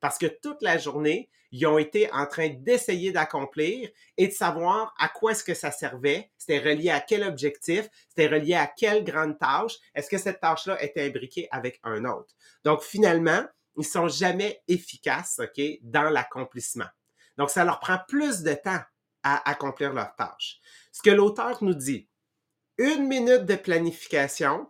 parce 0.00 0.18
que 0.18 0.26
toute 0.26 0.62
la 0.62 0.78
journée, 0.78 1.30
ils 1.52 1.66
ont 1.66 1.78
été 1.78 2.10
en 2.12 2.26
train 2.26 2.48
d'essayer 2.48 3.12
d'accomplir 3.12 3.88
et 4.16 4.26
de 4.26 4.32
savoir 4.32 4.94
à 4.98 5.08
quoi 5.08 5.32
est-ce 5.32 5.44
que 5.44 5.54
ça 5.54 5.70
servait, 5.70 6.32
c'était 6.38 6.58
relié 6.58 6.90
à 6.90 7.00
quel 7.00 7.22
objectif, 7.22 7.88
c'était 8.08 8.26
relié 8.26 8.54
à 8.54 8.66
quelle 8.66 9.04
grande 9.04 9.38
tâche, 9.38 9.76
est-ce 9.94 10.08
que 10.08 10.18
cette 10.18 10.40
tâche-là 10.40 10.82
était 10.82 11.06
imbriquée 11.06 11.48
avec 11.52 11.78
un 11.84 12.04
autre? 12.04 12.34
Donc 12.64 12.82
finalement, 12.82 13.44
ils 13.76 13.84
sont 13.84 14.08
jamais 14.08 14.62
efficaces, 14.66 15.40
OK, 15.40 15.62
dans 15.82 16.10
l'accomplissement. 16.10 16.88
Donc 17.36 17.50
ça 17.50 17.64
leur 17.64 17.80
prend 17.80 17.98
plus 18.08 18.42
de 18.42 18.54
temps 18.54 18.80
à 19.22 19.48
accomplir 19.48 19.92
leur 19.92 20.14
tâche. 20.16 20.58
Ce 20.90 21.00
que 21.00 21.10
l'auteur 21.10 21.62
nous 21.62 21.74
dit, 21.74 22.08
une 22.78 23.06
minute 23.06 23.44
de 23.44 23.54
planification 23.54 24.68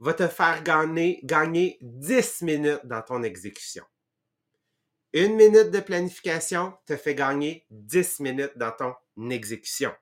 va 0.00 0.14
te 0.14 0.28
faire 0.28 0.62
gagner, 0.62 1.20
gagner 1.24 1.78
10 1.80 2.42
minutes 2.42 2.80
dans 2.84 3.02
ton 3.02 3.22
exécution. 3.22 3.84
Une 5.12 5.36
minute 5.36 5.70
de 5.70 5.80
planification 5.80 6.76
te 6.86 6.96
fait 6.96 7.14
gagner 7.14 7.66
10 7.70 8.20
minutes 8.20 8.56
dans 8.56 8.72
ton 8.72 8.94
exécution. 9.30 9.92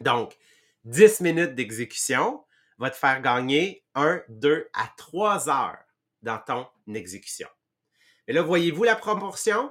Donc, 0.00 0.36
10 0.84 1.20
minutes 1.20 1.54
d'exécution 1.54 2.44
va 2.78 2.90
te 2.90 2.96
faire 2.96 3.20
gagner 3.20 3.84
1, 3.94 4.22
2 4.28 4.68
à 4.72 4.92
3 4.96 5.48
heures 5.48 5.84
dans 6.22 6.38
ton 6.38 6.66
exécution. 6.94 7.48
Et 8.26 8.32
là, 8.32 8.42
voyez-vous 8.42 8.84
la 8.84 8.96
proportion? 8.96 9.68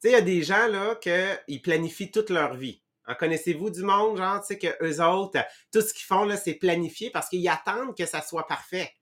Tu 0.00 0.08
sais, 0.08 0.10
il 0.10 0.12
y 0.12 0.16
a 0.16 0.20
des 0.20 0.42
gens 0.42 0.66
là 0.66 0.96
qui 0.96 1.58
planifient 1.60 2.10
toute 2.10 2.30
leur 2.30 2.54
vie. 2.54 2.82
En 3.06 3.14
connaissez-vous 3.14 3.70
du 3.70 3.82
monde, 3.82 4.16
genre, 4.16 4.40
tu 4.40 4.48
sais, 4.48 4.58
que 4.58 4.84
eux 4.84 5.00
autres, 5.02 5.38
tout 5.72 5.80
ce 5.80 5.92
qu'ils 5.92 6.06
font, 6.06 6.24
là, 6.24 6.36
c'est 6.36 6.54
planifier 6.54 7.10
parce 7.10 7.28
qu'ils 7.28 7.48
attendent 7.48 7.96
que 7.96 8.06
ça 8.06 8.22
soit 8.22 8.46
parfait. 8.46 8.92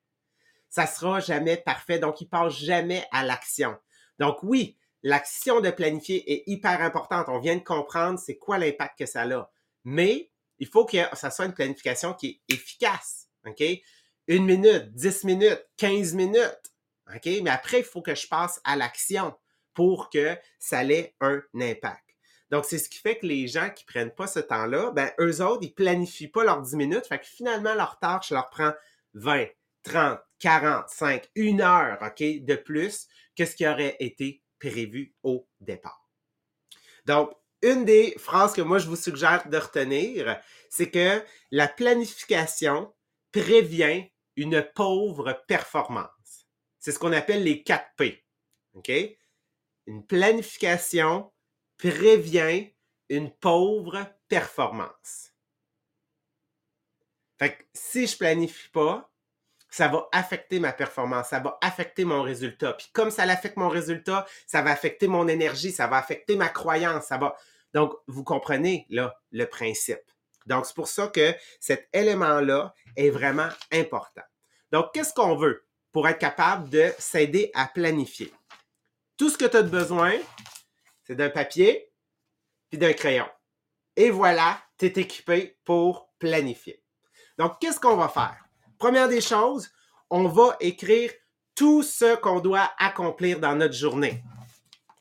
Ça 0.69 0.85
sera 0.85 1.19
jamais 1.19 1.57
parfait, 1.57 1.99
donc 1.99 2.21
ils 2.21 2.29
passent 2.29 2.57
jamais 2.57 3.05
à 3.11 3.23
l'action. 3.23 3.77
Donc 4.19 4.37
oui, 4.43 4.77
l'action 5.03 5.61
de 5.61 5.71
planifier 5.71 6.31
est 6.31 6.43
hyper 6.47 6.81
importante. 6.81 7.29
On 7.29 7.39
vient 7.39 7.55
de 7.55 7.63
comprendre 7.63 8.19
c'est 8.19 8.37
quoi 8.37 8.57
l'impact 8.57 8.99
que 8.99 9.05
ça 9.05 9.23
a. 9.23 9.49
Mais 9.83 10.31
il 10.59 10.67
faut 10.67 10.85
que 10.85 10.97
ça 11.13 11.31
soit 11.31 11.45
une 11.45 11.53
planification 11.53 12.13
qui 12.13 12.41
est 12.47 12.53
efficace. 12.53 13.29
OK? 13.45 13.63
Une 14.27 14.45
minute, 14.45 14.93
dix 14.93 15.23
minutes, 15.23 15.65
quinze 15.77 16.13
minutes. 16.13 16.73
OK? 17.13 17.25
Mais 17.43 17.49
après, 17.51 17.79
il 17.79 17.85
faut 17.85 18.01
que 18.01 18.15
je 18.15 18.27
passe 18.27 18.59
à 18.63 18.75
l'action 18.75 19.33
pour 19.73 20.09
que 20.09 20.37
ça 20.59 20.83
ait 20.83 21.15
un 21.21 21.41
impact. 21.55 22.04
Donc, 22.51 22.65
c'est 22.65 22.77
ce 22.77 22.89
qui 22.89 22.99
fait 22.99 23.17
que 23.17 23.25
les 23.25 23.47
gens 23.47 23.69
qui 23.69 23.85
prennent 23.85 24.13
pas 24.13 24.27
ce 24.27 24.39
temps-là, 24.39 24.91
ben, 24.91 25.11
eux 25.19 25.41
autres, 25.41 25.63
ils 25.63 25.73
planifient 25.73 26.27
pas 26.27 26.43
leurs 26.43 26.61
10 26.61 26.75
minutes. 26.75 27.07
Fait 27.07 27.19
que 27.19 27.25
finalement, 27.25 27.73
leur 27.73 27.99
tâche 27.99 28.31
leur 28.31 28.49
prend 28.49 28.71
20, 29.15 29.47
30, 29.83 30.19
45, 30.39 31.29
une 31.35 31.61
heure, 31.61 31.97
OK, 32.01 32.19
de 32.19 32.55
plus 32.55 33.07
que 33.35 33.45
ce 33.45 33.55
qui 33.55 33.67
aurait 33.67 33.95
été 33.99 34.43
prévu 34.59 35.15
au 35.23 35.47
départ. 35.59 36.09
Donc, 37.05 37.31
une 37.61 37.85
des 37.85 38.15
phrases 38.17 38.53
que 38.53 38.61
moi 38.61 38.77
je 38.77 38.87
vous 38.87 38.95
suggère 38.95 39.47
de 39.47 39.57
retenir, 39.57 40.39
c'est 40.69 40.91
que 40.91 41.23
la 41.51 41.67
planification 41.67 42.93
prévient 43.31 44.05
une 44.35 44.65
pauvre 44.75 45.43
performance. 45.47 46.47
C'est 46.79 46.91
ce 46.91 46.99
qu'on 46.99 47.13
appelle 47.13 47.43
les 47.43 47.63
4 47.63 47.85
P. 47.97 48.23
OK? 48.73 48.91
Une 49.87 50.05
planification 50.05 51.31
prévient 51.77 52.71
une 53.09 53.31
pauvre 53.31 54.05
performance. 54.27 55.31
Fait 57.37 57.57
que 57.57 57.63
si 57.73 58.07
je 58.07 58.17
planifie 58.17 58.69
pas, 58.69 59.11
ça 59.69 59.89
va 59.89 60.07
affecter 60.13 60.59
ma 60.59 60.71
performance, 60.71 61.27
ça 61.27 61.39
va 61.39 61.57
affecter 61.61 62.05
mon 62.05 62.21
résultat. 62.21 62.73
Puis 62.73 62.87
comme 62.93 63.11
ça 63.11 63.23
affecte 63.23 63.57
mon 63.57 63.67
résultat, 63.67 64.25
ça 64.47 64.61
va 64.61 64.71
affecter 64.71 65.07
mon 65.07 65.27
énergie, 65.27 65.71
ça 65.71 65.87
va 65.87 65.97
affecter 65.97 66.37
ma 66.37 66.47
croyance, 66.47 67.07
ça 67.07 67.17
va. 67.17 67.35
Donc, 67.73 67.93
vous 68.07 68.23
comprenez 68.23 68.85
là 68.89 69.19
le 69.31 69.45
principe. 69.47 69.99
Donc, 70.45 70.65
c'est 70.65 70.75
pour 70.75 70.87
ça 70.87 71.07
que 71.07 71.35
cet 71.59 71.89
élément-là 71.91 72.73
est 72.95 73.09
vraiment 73.09 73.49
important. 73.73 74.21
Donc, 74.71 74.93
qu'est-ce 74.93 75.13
qu'on 75.13 75.35
veut 75.35 75.65
pour 75.91 76.07
être 76.07 76.19
capable 76.19 76.69
de 76.69 76.93
s'aider 76.97 77.51
à 77.53 77.67
planifier? 77.67 78.31
Tout 79.17 79.29
ce 79.29 79.37
que 79.37 79.45
tu 79.45 79.57
as 79.57 79.63
besoin, 79.63 80.13
c'est 81.05 81.15
d'un 81.15 81.29
papier 81.29 81.91
puis 82.69 82.77
d'un 82.77 82.93
crayon. 82.93 83.27
Et 83.95 84.09
voilà, 84.09 84.59
tu 84.77 84.85
es 84.85 85.01
équipé 85.01 85.57
pour 85.63 86.09
planifier. 86.19 86.83
Donc, 87.37 87.59
qu'est-ce 87.59 87.79
qu'on 87.79 87.95
va 87.95 88.09
faire? 88.09 88.43
Première 88.77 89.07
des 89.07 89.21
choses, 89.21 89.69
on 90.09 90.27
va 90.27 90.57
écrire 90.59 91.11
tout 91.55 91.83
ce 91.83 92.15
qu'on 92.15 92.39
doit 92.39 92.69
accomplir 92.77 93.39
dans 93.39 93.55
notre 93.55 93.73
journée. 93.73 94.23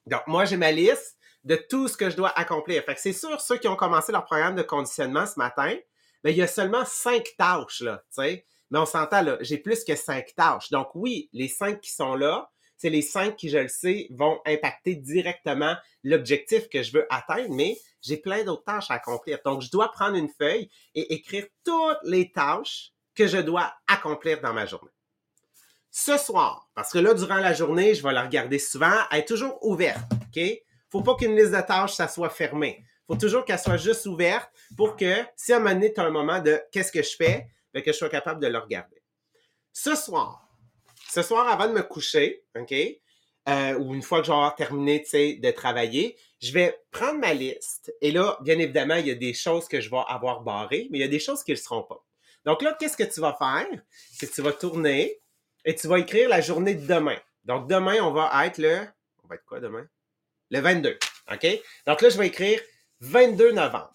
Donc, 0.07 0.23
moi, 0.27 0.45
j'ai 0.45 0.57
ma 0.57 0.71
liste 0.71 1.17
de 1.43 1.57
tout 1.57 1.89
ce 1.89 1.97
que 1.97 2.11
je 2.11 2.17
dois 2.17 2.31
accomplir. 2.39 2.83
Fait 2.85 2.95
que 2.95 3.01
c'est 3.01 3.13
sûr, 3.13 3.41
ceux 3.41 3.59
qui 3.59 3.69
ont 3.69 3.77
commencé 3.77 4.13
leur 4.13 4.25
programme 4.25 4.55
de 4.55 4.63
conditionnement 4.63 5.27
ce 5.27 5.39
matin, 5.39 5.75
ben, 6.23 6.31
il 6.31 6.37
y 6.37 6.43
a 6.43 6.47
seulement 6.47 6.85
cinq 6.85 7.35
tâches, 7.37 7.81
là, 7.81 8.03
tu 8.09 8.23
sais. 8.23 8.47
Mais 8.71 8.79
on 8.79 8.87
s'entend, 8.87 9.23
là, 9.23 9.37
j'ai 9.41 9.59
plus 9.59 9.85
que 9.85 9.95
cinq 9.95 10.35
tâches. 10.35 10.71
Donc, 10.71 10.89
oui, 10.95 11.29
les 11.33 11.49
cinq 11.49 11.81
qui 11.81 11.93
sont 11.93 12.15
là, 12.15 12.51
c'est 12.77 12.91
les 12.91 13.03
cinq 13.03 13.37
qui, 13.37 13.49
je 13.49 13.59
le 13.59 13.69
sais, 13.69 14.09
vont 14.11 14.41
impacter 14.47 14.95
directement 14.97 15.75
l'objectif 16.03 16.69
que 16.69 16.83
je 16.83 16.93
veux 16.93 17.07
atteindre, 17.11 17.55
mais 17.55 17.79
j'ai 18.03 18.17
plein 18.17 18.45
d'autres 18.45 18.65
tâches 18.65 18.91
à 18.91 18.95
accomplir. 18.95 19.39
Donc, 19.45 19.63
je 19.63 19.71
dois 19.71 19.91
prendre 19.91 20.17
une 20.17 20.29
feuille 20.29 20.69
et 20.95 21.15
écrire 21.15 21.47
toutes 21.65 21.99
les 22.05 22.31
tâches 22.33 22.93
que 23.15 23.27
je 23.27 23.39
dois 23.39 23.73
accomplir 23.87 24.41
dans 24.41 24.53
ma 24.53 24.67
journée. 24.67 24.91
Ce 25.91 26.19
soir, 26.19 26.69
parce 26.75 26.93
que 26.93 26.99
là, 26.99 27.15
durant 27.15 27.37
la 27.37 27.53
journée, 27.53 27.95
je 27.95 28.03
vais 28.03 28.13
la 28.13 28.25
regarder 28.25 28.59
souvent, 28.59 28.93
elle 29.13 29.21
est 29.21 29.29
toujours 29.29 29.65
ouverte, 29.65 30.11
OK? 30.13 30.43
Faut 30.91 31.03
pas 31.03 31.15
qu'une 31.15 31.37
liste 31.37 31.53
de 31.53 31.61
tâches, 31.61 31.95
ça 31.95 32.09
soit 32.09 32.31
fermé. 32.31 32.85
Faut 33.07 33.17
toujours 33.17 33.45
qu'elle 33.45 33.59
soit 33.59 33.77
juste 33.77 34.07
ouverte 34.07 34.51
pour 34.77 34.97
que, 34.97 35.25
si 35.37 35.53
à 35.53 35.57
un 35.57 35.59
moment 35.61 35.75
donné, 35.75 35.93
tu 35.93 36.01
as 36.01 36.05
un 36.05 36.11
moment 36.11 36.41
de 36.41 36.61
qu'est-ce 36.73 36.91
que 36.91 37.03
je 37.03 37.15
fais, 37.15 37.49
ben, 37.73 37.83
que 37.83 37.93
je 37.93 37.97
sois 37.97 38.09
capable 38.09 38.41
de 38.41 38.49
le 38.49 38.59
regarder. 38.59 39.03
Ce 39.73 39.95
soir, 39.95 40.44
ce 41.15 41.23
soir, 41.23 41.49
avant 41.49 41.69
de 41.69 41.73
me 41.73 41.83
coucher, 41.83 42.45
OK? 42.59 42.75
Euh, 43.47 43.75
ou 43.79 43.95
une 43.95 44.03
fois 44.03 44.21
que 44.21 44.27
j'aurai 44.27 44.51
terminé 44.57 45.01
de 45.01 45.51
travailler, 45.51 46.17
je 46.41 46.51
vais 46.53 46.81
prendre 46.91 47.21
ma 47.21 47.35
liste. 47.35 47.95
Et 48.01 48.11
là, 48.11 48.39
bien 48.41 48.59
évidemment, 48.59 48.97
il 48.97 49.07
y 49.07 49.11
a 49.11 49.15
des 49.15 49.35
choses 49.35 49.69
que 49.69 49.81
je 49.81 49.91
vais 49.91 50.03
avoir 50.09 50.41
barrées, 50.41 50.89
mais 50.91 50.99
il 50.99 51.01
y 51.03 51.05
a 51.05 51.09
des 51.09 51.19
choses 51.19 51.45
qui 51.45 51.53
ne 51.53 51.57
le 51.57 51.63
seront 51.63 51.83
pas. 51.83 52.03
Donc 52.45 52.63
là, 52.63 52.77
qu'est-ce 52.79 52.97
que 52.97 53.05
tu 53.05 53.21
vas 53.21 53.37
faire? 53.39 53.67
C'est 54.13 54.29
que 54.29 54.35
tu 54.35 54.43
vas 54.43 54.53
tourner 54.53 55.21
et 55.65 55.75
tu 55.75 55.87
vas 55.87 55.99
écrire 55.99 56.29
la 56.29 56.41
journée 56.41 56.75
de 56.75 56.87
demain. 56.87 57.19
Donc 57.45 57.69
demain, 57.69 58.03
on 58.03 58.11
va 58.11 58.47
être 58.47 58.59
le... 58.59 58.81
On 59.23 59.29
va 59.29 59.37
être 59.37 59.45
quoi 59.45 59.61
demain? 59.61 59.87
Le 60.51 60.61
22. 60.61 60.99
OK? 61.33 61.47
Donc 61.87 62.03
là, 62.03 62.09
je 62.09 62.19
vais 62.19 62.27
écrire 62.27 62.61
22 63.01 63.53
novembre. 63.53 63.95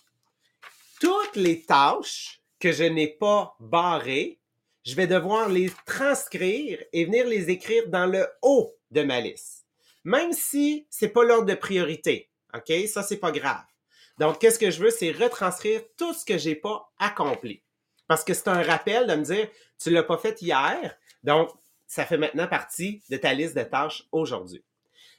Toutes 1.01 1.35
les 1.35 1.63
tâches 1.63 2.41
que 2.59 2.71
je 2.71 2.83
n'ai 2.83 3.07
pas 3.07 3.55
barrées, 3.59 4.38
je 4.83 4.95
vais 4.95 5.07
devoir 5.07 5.49
les 5.49 5.71
transcrire 5.85 6.83
et 6.93 7.05
venir 7.05 7.27
les 7.27 7.49
écrire 7.49 7.87
dans 7.89 8.05
le 8.05 8.27
haut 8.41 8.75
de 8.91 9.03
ma 9.03 9.19
liste. 9.19 9.65
Même 10.03 10.33
si 10.33 10.87
c'est 10.89 11.09
pas 11.09 11.23
l'ordre 11.23 11.45
de 11.45 11.55
priorité. 11.55 12.29
OK? 12.53 12.71
Ça, 12.87 13.03
c'est 13.03 13.17
pas 13.17 13.31
grave. 13.31 13.63
Donc, 14.17 14.39
qu'est-ce 14.39 14.59
que 14.59 14.71
je 14.71 14.81
veux? 14.81 14.91
C'est 14.91 15.11
retranscrire 15.11 15.81
tout 15.97 16.13
ce 16.13 16.25
que 16.25 16.37
j'ai 16.37 16.55
pas 16.55 16.91
accompli. 16.97 17.63
Parce 18.07 18.23
que 18.23 18.33
c'est 18.33 18.47
un 18.47 18.63
rappel 18.63 19.07
de 19.07 19.15
me 19.15 19.23
dire, 19.23 19.47
tu 19.77 19.91
l'as 19.91 20.03
pas 20.03 20.17
fait 20.17 20.41
hier, 20.41 20.97
donc 21.23 21.51
ça 21.87 22.05
fait 22.05 22.17
maintenant 22.17 22.47
partie 22.47 23.03
de 23.09 23.17
ta 23.17 23.33
liste 23.33 23.55
de 23.55 23.63
tâches 23.63 24.03
aujourd'hui. 24.11 24.63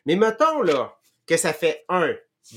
Mais 0.06 0.16
mettons 0.16 0.62
là 0.62 0.98
que 1.26 1.36
ça 1.36 1.52
fait 1.52 1.84
un, 1.88 2.14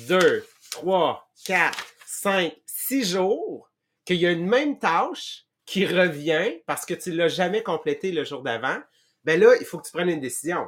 deux, 0.08 0.46
trois, 0.72 1.30
quatre, 1.46 1.86
cinq, 2.06 2.56
six 2.66 3.12
jours 3.12 3.70
qu'il 4.06 4.18
y 4.18 4.26
a 4.26 4.32
une 4.32 4.48
même 4.48 4.80
tâche 4.80 5.46
qui 5.74 5.88
revient 5.88 6.62
parce 6.68 6.86
que 6.86 6.94
tu 6.94 7.12
l'as 7.12 7.30
jamais 7.30 7.64
complété 7.64 8.12
le 8.12 8.24
jour 8.24 8.44
d'avant, 8.44 8.78
ben 9.24 9.40
là, 9.40 9.56
il 9.60 9.66
faut 9.66 9.80
que 9.80 9.88
tu 9.88 9.92
prennes 9.92 10.10
une 10.10 10.20
décision. 10.20 10.68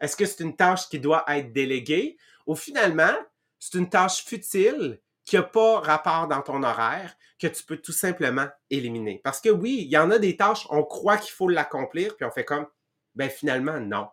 Est-ce 0.00 0.14
que 0.14 0.26
c'est 0.26 0.44
une 0.44 0.54
tâche 0.54 0.88
qui 0.88 1.00
doit 1.00 1.24
être 1.26 1.52
déléguée 1.52 2.16
ou 2.46 2.54
finalement, 2.54 3.12
c'est 3.58 3.76
une 3.76 3.90
tâche 3.90 4.24
futile 4.24 5.00
qui 5.24 5.34
n'a 5.34 5.42
pas 5.42 5.80
rapport 5.80 6.28
dans 6.28 6.40
ton 6.40 6.62
horaire 6.62 7.16
que 7.36 7.48
tu 7.48 7.64
peux 7.64 7.78
tout 7.78 7.90
simplement 7.90 8.46
éliminer? 8.70 9.20
Parce 9.24 9.40
que 9.40 9.48
oui, 9.48 9.78
il 9.80 9.88
y 9.88 9.98
en 9.98 10.08
a 10.12 10.20
des 10.20 10.36
tâches, 10.36 10.68
on 10.70 10.84
croit 10.84 11.16
qu'il 11.16 11.32
faut 11.32 11.48
l'accomplir, 11.48 12.14
puis 12.14 12.24
on 12.24 12.30
fait 12.30 12.44
comme, 12.44 12.68
ben 13.16 13.28
finalement, 13.28 13.80
non. 13.80 14.06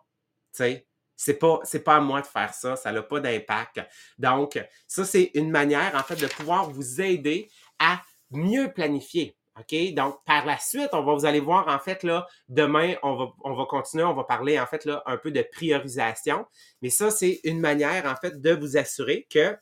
Tu 0.52 0.64
sais, 0.64 0.88
c'est 1.14 1.38
pas, 1.38 1.60
c'est 1.62 1.84
pas 1.84 1.98
à 1.98 2.00
moi 2.00 2.20
de 2.20 2.26
faire 2.26 2.52
ça, 2.52 2.74
ça 2.74 2.90
n'a 2.90 3.04
pas 3.04 3.20
d'impact. 3.20 3.80
Donc, 4.18 4.60
ça, 4.88 5.04
c'est 5.04 5.30
une 5.34 5.52
manière, 5.52 5.94
en 5.94 6.02
fait, 6.02 6.16
de 6.16 6.26
pouvoir 6.26 6.68
vous 6.68 7.00
aider 7.00 7.48
à 7.78 8.02
mieux 8.32 8.72
planifier. 8.72 9.36
OK? 9.58 9.94
Donc, 9.94 10.22
par 10.24 10.44
la 10.44 10.58
suite, 10.58 10.90
on 10.92 11.02
va, 11.02 11.14
vous 11.14 11.26
allez 11.26 11.40
voir, 11.40 11.68
en 11.68 11.78
fait, 11.78 12.02
là, 12.02 12.26
demain, 12.48 12.94
on 13.02 13.16
va, 13.16 13.26
on 13.44 13.54
va 13.54 13.64
continuer, 13.64 14.04
on 14.04 14.14
va 14.14 14.24
parler, 14.24 14.60
en 14.60 14.66
fait, 14.66 14.84
là, 14.84 15.02
un 15.06 15.16
peu 15.16 15.30
de 15.30 15.42
priorisation. 15.42 16.46
Mais 16.82 16.90
ça, 16.90 17.10
c'est 17.10 17.40
une 17.44 17.60
manière, 17.60 18.06
en 18.06 18.16
fait, 18.16 18.40
de 18.40 18.52
vous 18.52 18.76
assurer 18.76 19.26
que, 19.30 19.56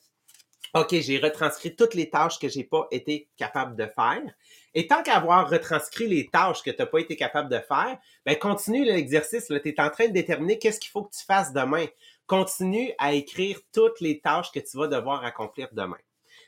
OK, 0.74 0.92
j'ai 0.92 1.18
retranscrit 1.18 1.76
toutes 1.76 1.94
les 1.94 2.10
tâches 2.10 2.40
que 2.40 2.48
j'ai 2.48 2.64
pas 2.64 2.88
été 2.90 3.28
capable 3.36 3.76
de 3.76 3.86
faire. 3.86 4.22
Et 4.74 4.88
tant 4.88 5.04
qu'avoir 5.04 5.48
retranscrit 5.48 6.08
les 6.08 6.26
tâches 6.26 6.64
que 6.64 6.70
tu 6.70 6.78
n'as 6.80 6.86
pas 6.86 6.98
été 6.98 7.14
capable 7.14 7.48
de 7.48 7.60
faire, 7.60 7.96
ben 8.26 8.36
continue 8.36 8.84
l'exercice. 8.84 9.46
Tu 9.46 9.68
es 9.68 9.80
en 9.80 9.90
train 9.90 10.08
de 10.08 10.12
déterminer 10.12 10.58
qu'est-ce 10.58 10.80
qu'il 10.80 10.90
faut 10.90 11.04
que 11.04 11.14
tu 11.14 11.24
fasses 11.24 11.52
demain 11.52 11.86
continue 12.26 12.92
à 12.98 13.12
écrire 13.12 13.60
toutes 13.72 14.00
les 14.00 14.20
tâches 14.20 14.50
que 14.50 14.58
tu 14.58 14.76
vas 14.76 14.88
devoir 14.88 15.24
accomplir 15.24 15.68
demain. 15.70 15.98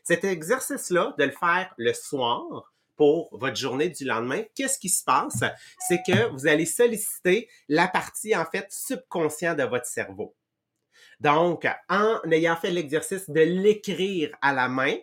Cet 0.02 0.24
exercice-là, 0.24 1.14
de 1.18 1.24
le 1.24 1.30
faire 1.30 1.72
le 1.76 1.92
soir, 1.92 2.72
pour 2.96 3.28
votre 3.32 3.56
journée 3.56 3.88
du 3.88 4.04
lendemain, 4.04 4.42
qu'est-ce 4.54 4.78
qui 4.78 4.88
se 4.88 5.04
passe? 5.04 5.44
C'est 5.88 6.00
que 6.06 6.30
vous 6.30 6.46
allez 6.46 6.66
solliciter 6.66 7.48
la 7.68 7.88
partie, 7.88 8.34
en 8.34 8.44
fait, 8.44 8.66
subconsciente 8.70 9.58
de 9.58 9.64
votre 9.64 9.86
cerveau. 9.86 10.34
Donc, 11.20 11.66
en 11.88 12.18
ayant 12.30 12.56
fait 12.56 12.70
l'exercice 12.70 13.28
de 13.30 13.40
l'écrire 13.40 14.36
à 14.42 14.52
la 14.52 14.68
main, 14.68 14.96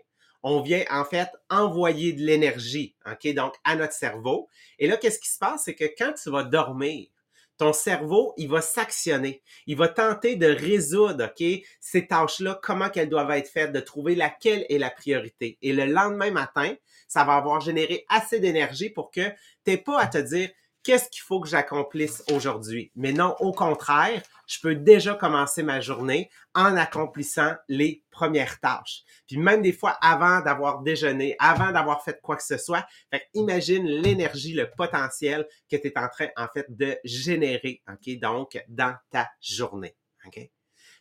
on 0.43 0.61
vient 0.61 0.83
en 0.91 1.05
fait 1.05 1.29
envoyer 1.49 2.13
de 2.13 2.21
l'énergie, 2.21 2.95
OK, 3.05 3.33
donc 3.33 3.55
à 3.63 3.75
notre 3.75 3.93
cerveau. 3.93 4.49
Et 4.77 4.87
là, 4.87 4.97
qu'est-ce 4.97 5.19
qui 5.19 5.29
se 5.29 5.39
passe? 5.39 5.63
C'est 5.65 5.75
que 5.75 5.85
quand 5.97 6.13
tu 6.21 6.29
vas 6.29 6.43
dormir, 6.43 7.07
ton 7.57 7.73
cerveau, 7.73 8.33
il 8.37 8.49
va 8.49 8.61
s'actionner. 8.61 9.41
Il 9.67 9.77
va 9.77 9.87
tenter 9.87 10.35
de 10.35 10.47
résoudre, 10.47 11.25
OK, 11.25 11.63
ces 11.79 12.07
tâches-là, 12.07 12.59
comment 12.61 12.89
qu'elles 12.89 13.09
doivent 13.09 13.31
être 13.31 13.49
faites, 13.49 13.71
de 13.71 13.79
trouver 13.79 14.15
laquelle 14.15 14.65
est 14.69 14.77
la 14.77 14.89
priorité. 14.89 15.57
Et 15.61 15.73
le 15.73 15.85
lendemain 15.85 16.31
matin, 16.31 16.73
ça 17.07 17.23
va 17.23 17.35
avoir 17.35 17.61
généré 17.61 18.05
assez 18.09 18.39
d'énergie 18.39 18.89
pour 18.89 19.11
que 19.11 19.27
tu 19.29 19.35
n'aies 19.67 19.77
pas 19.77 19.99
à 19.99 20.07
te 20.07 20.17
dire, 20.17 20.49
qu'est-ce 20.83 21.09
qu'il 21.09 21.21
faut 21.21 21.39
que 21.39 21.47
j'accomplisse 21.47 22.23
aujourd'hui? 22.31 22.91
Mais 22.95 23.13
non, 23.13 23.35
au 23.39 23.51
contraire, 23.51 24.21
je 24.47 24.59
peux 24.61 24.75
déjà 24.75 25.15
commencer 25.15 25.63
ma 25.63 25.79
journée 25.79 26.29
en 26.53 26.75
accomplissant 26.75 27.53
les 27.67 28.03
premières 28.11 28.59
tâches. 28.59 29.03
Puis 29.27 29.37
même 29.37 29.61
des 29.61 29.73
fois 29.73 29.97
avant 30.01 30.41
d'avoir 30.41 30.81
déjeuné, 30.81 31.35
avant 31.39 31.71
d'avoir 31.71 32.03
fait 32.03 32.19
quoi 32.21 32.35
que 32.35 32.43
ce 32.43 32.57
soit, 32.57 32.85
imagine 33.33 33.85
l'énergie, 33.85 34.53
le 34.53 34.69
potentiel 34.69 35.47
que 35.69 35.77
tu 35.77 35.87
es 35.87 35.97
en 35.97 36.09
train 36.09 36.27
en 36.37 36.47
fait 36.47 36.65
de 36.69 36.97
générer, 37.03 37.81
OK, 37.91 38.19
donc 38.19 38.63
dans 38.67 38.95
ta 39.11 39.29
journée, 39.41 39.95
OK? 40.25 40.49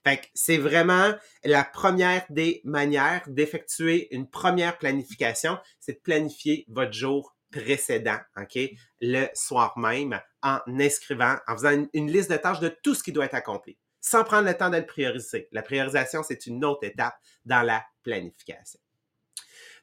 Fait 0.04 0.28
c'est 0.34 0.58
vraiment 0.58 1.12
la 1.44 1.62
première 1.62 2.24
des 2.28 2.60
manières 2.64 3.22
d'effectuer 3.28 4.12
une 4.14 4.28
première 4.28 4.76
planification, 4.78 5.58
c'est 5.78 5.92
de 5.92 6.00
planifier 6.00 6.64
votre 6.68 6.92
jour 6.92 7.31
précédent, 7.52 8.18
OK, 8.36 8.58
le 9.00 9.26
soir 9.34 9.78
même, 9.78 10.20
en 10.42 10.58
inscrivant, 10.66 11.36
en 11.46 11.54
faisant 11.54 11.86
une, 11.92 12.10
liste 12.10 12.30
de 12.30 12.36
tâches 12.36 12.60
de 12.60 12.68
tout 12.82 12.94
ce 12.94 13.02
qui 13.02 13.12
doit 13.12 13.26
être 13.26 13.34
accompli, 13.34 13.78
sans 14.00 14.24
prendre 14.24 14.48
le 14.48 14.56
temps 14.56 14.70
d'être 14.70 14.88
priorisé. 14.88 15.48
La 15.52 15.62
priorisation, 15.62 16.22
c'est 16.24 16.46
une 16.46 16.64
autre 16.64 16.84
étape 16.84 17.14
dans 17.44 17.62
la 17.62 17.84
planification. 18.02 18.80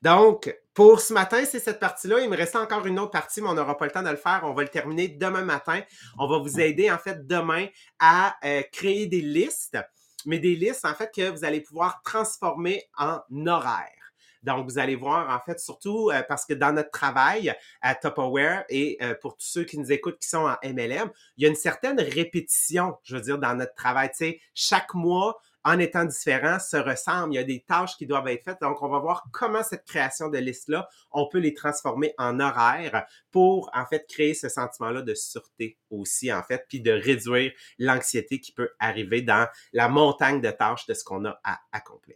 Donc, 0.01 0.53
pour 0.73 1.01
ce 1.01 1.13
matin, 1.13 1.43
c'est 1.45 1.59
cette 1.59 1.79
partie-là. 1.79 2.21
Il 2.21 2.29
me 2.29 2.37
reste 2.37 2.55
encore 2.55 2.85
une 2.85 2.99
autre 2.99 3.11
partie, 3.11 3.41
mais 3.41 3.49
on 3.49 3.53
n'aura 3.53 3.77
pas 3.77 3.85
le 3.85 3.91
temps 3.91 4.03
de 4.03 4.09
le 4.09 4.15
faire. 4.15 4.41
On 4.43 4.53
va 4.53 4.63
le 4.63 4.69
terminer 4.69 5.09
demain 5.09 5.43
matin. 5.43 5.81
On 6.17 6.27
va 6.27 6.37
vous 6.37 6.59
aider, 6.59 6.89
en 6.89 6.97
fait, 6.97 7.27
demain 7.27 7.67
à 7.99 8.37
euh, 8.45 8.61
créer 8.71 9.07
des 9.07 9.21
listes, 9.21 9.77
mais 10.25 10.39
des 10.39 10.55
listes, 10.55 10.85
en 10.85 10.93
fait, 10.93 11.11
que 11.13 11.29
vous 11.29 11.43
allez 11.43 11.61
pouvoir 11.61 12.01
transformer 12.03 12.83
en 12.97 13.19
horaires. 13.45 13.98
Donc, 14.43 14.65
vous 14.69 14.79
allez 14.79 14.95
voir, 14.95 15.29
en 15.29 15.39
fait, 15.45 15.59
surtout 15.59 16.11
euh, 16.11 16.21
parce 16.27 16.45
que 16.45 16.53
dans 16.53 16.71
notre 16.71 16.91
travail 16.91 17.53
à 17.81 17.95
TopAware 17.95 18.63
et 18.69 18.97
euh, 19.01 19.13
pour 19.21 19.35
tous 19.35 19.47
ceux 19.47 19.63
qui 19.63 19.77
nous 19.77 19.91
écoutent 19.91 20.19
qui 20.19 20.29
sont 20.29 20.45
en 20.45 20.55
MLM, 20.63 21.11
il 21.37 21.43
y 21.43 21.45
a 21.45 21.49
une 21.49 21.55
certaine 21.55 21.99
répétition, 21.99 22.97
je 23.03 23.15
veux 23.15 23.21
dire, 23.21 23.37
dans 23.37 23.55
notre 23.55 23.75
travail. 23.75 24.09
Tu 24.11 24.17
sais, 24.17 24.41
chaque 24.53 24.93
mois, 24.93 25.37
en 25.65 25.77
étant 25.77 26.05
différent, 26.05 26.57
se 26.57 26.77
ressemble. 26.77 27.33
Il 27.33 27.35
y 27.35 27.39
a 27.39 27.43
des 27.43 27.59
tâches 27.59 27.97
qui 27.97 28.05
doivent 28.05 28.27
être 28.29 28.43
faites. 28.43 28.61
Donc, 28.61 28.81
on 28.81 28.87
va 28.87 28.99
voir 28.99 29.25
comment 29.33 29.61
cette 29.61 29.85
création 29.85 30.29
de 30.29 30.37
liste-là, 30.37 30.87
on 31.11 31.27
peut 31.27 31.39
les 31.39 31.53
transformer 31.53 32.13
en 32.17 32.39
horaires 32.39 33.05
pour, 33.31 33.69
en 33.73 33.85
fait, 33.85 34.07
créer 34.07 34.33
ce 34.33 34.47
sentiment-là 34.47 35.01
de 35.01 35.13
sûreté 35.13 35.77
aussi, 35.89 36.31
en 36.31 36.43
fait, 36.43 36.65
puis 36.69 36.79
de 36.79 36.91
réduire 36.91 37.51
l'anxiété 37.77 38.39
qui 38.39 38.53
peut 38.53 38.69
arriver 38.79 39.21
dans 39.21 39.47
la 39.73 39.89
montagne 39.89 40.39
de 40.39 40.49
tâches 40.49 40.85
de 40.85 40.93
ce 40.93 41.03
qu'on 41.03 41.25
a 41.25 41.39
à 41.43 41.59
accomplir. 41.73 42.15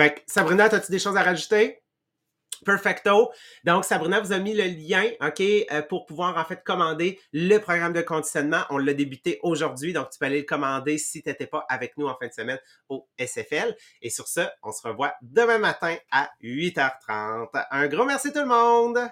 Fait 0.00 0.14
que, 0.14 0.20
Sabrina, 0.26 0.64
as-tu 0.64 0.90
des 0.90 0.98
choses 0.98 1.18
à 1.18 1.22
rajouter? 1.22 1.82
Perfecto. 2.64 3.30
Donc, 3.64 3.84
Sabrina 3.84 4.18
vous 4.18 4.32
a 4.32 4.38
mis 4.38 4.54
le 4.54 4.64
lien, 4.64 5.04
OK, 5.20 5.40
euh, 5.40 5.82
pour 5.82 6.06
pouvoir 6.06 6.38
en 6.38 6.44
fait 6.46 6.64
commander 6.64 7.20
le 7.34 7.58
programme 7.58 7.92
de 7.92 8.00
conditionnement. 8.00 8.62
On 8.70 8.78
l'a 8.78 8.94
débuté 8.94 9.38
aujourd'hui, 9.42 9.92
donc 9.92 10.08
tu 10.08 10.18
peux 10.18 10.24
aller 10.24 10.38
le 10.38 10.46
commander 10.46 10.96
si 10.96 11.22
tu 11.22 11.28
n'étais 11.28 11.46
pas 11.46 11.66
avec 11.68 11.98
nous 11.98 12.06
en 12.06 12.16
fin 12.16 12.28
de 12.28 12.32
semaine 12.32 12.58
au 12.88 13.06
SFL. 13.18 13.76
Et 14.00 14.08
sur 14.08 14.26
ce, 14.26 14.40
on 14.62 14.72
se 14.72 14.88
revoit 14.88 15.12
demain 15.20 15.58
matin 15.58 15.94
à 16.10 16.30
8h30. 16.42 17.66
Un 17.70 17.86
gros 17.88 18.06
merci 18.06 18.32
tout 18.32 18.40
le 18.40 18.46
monde! 18.46 19.10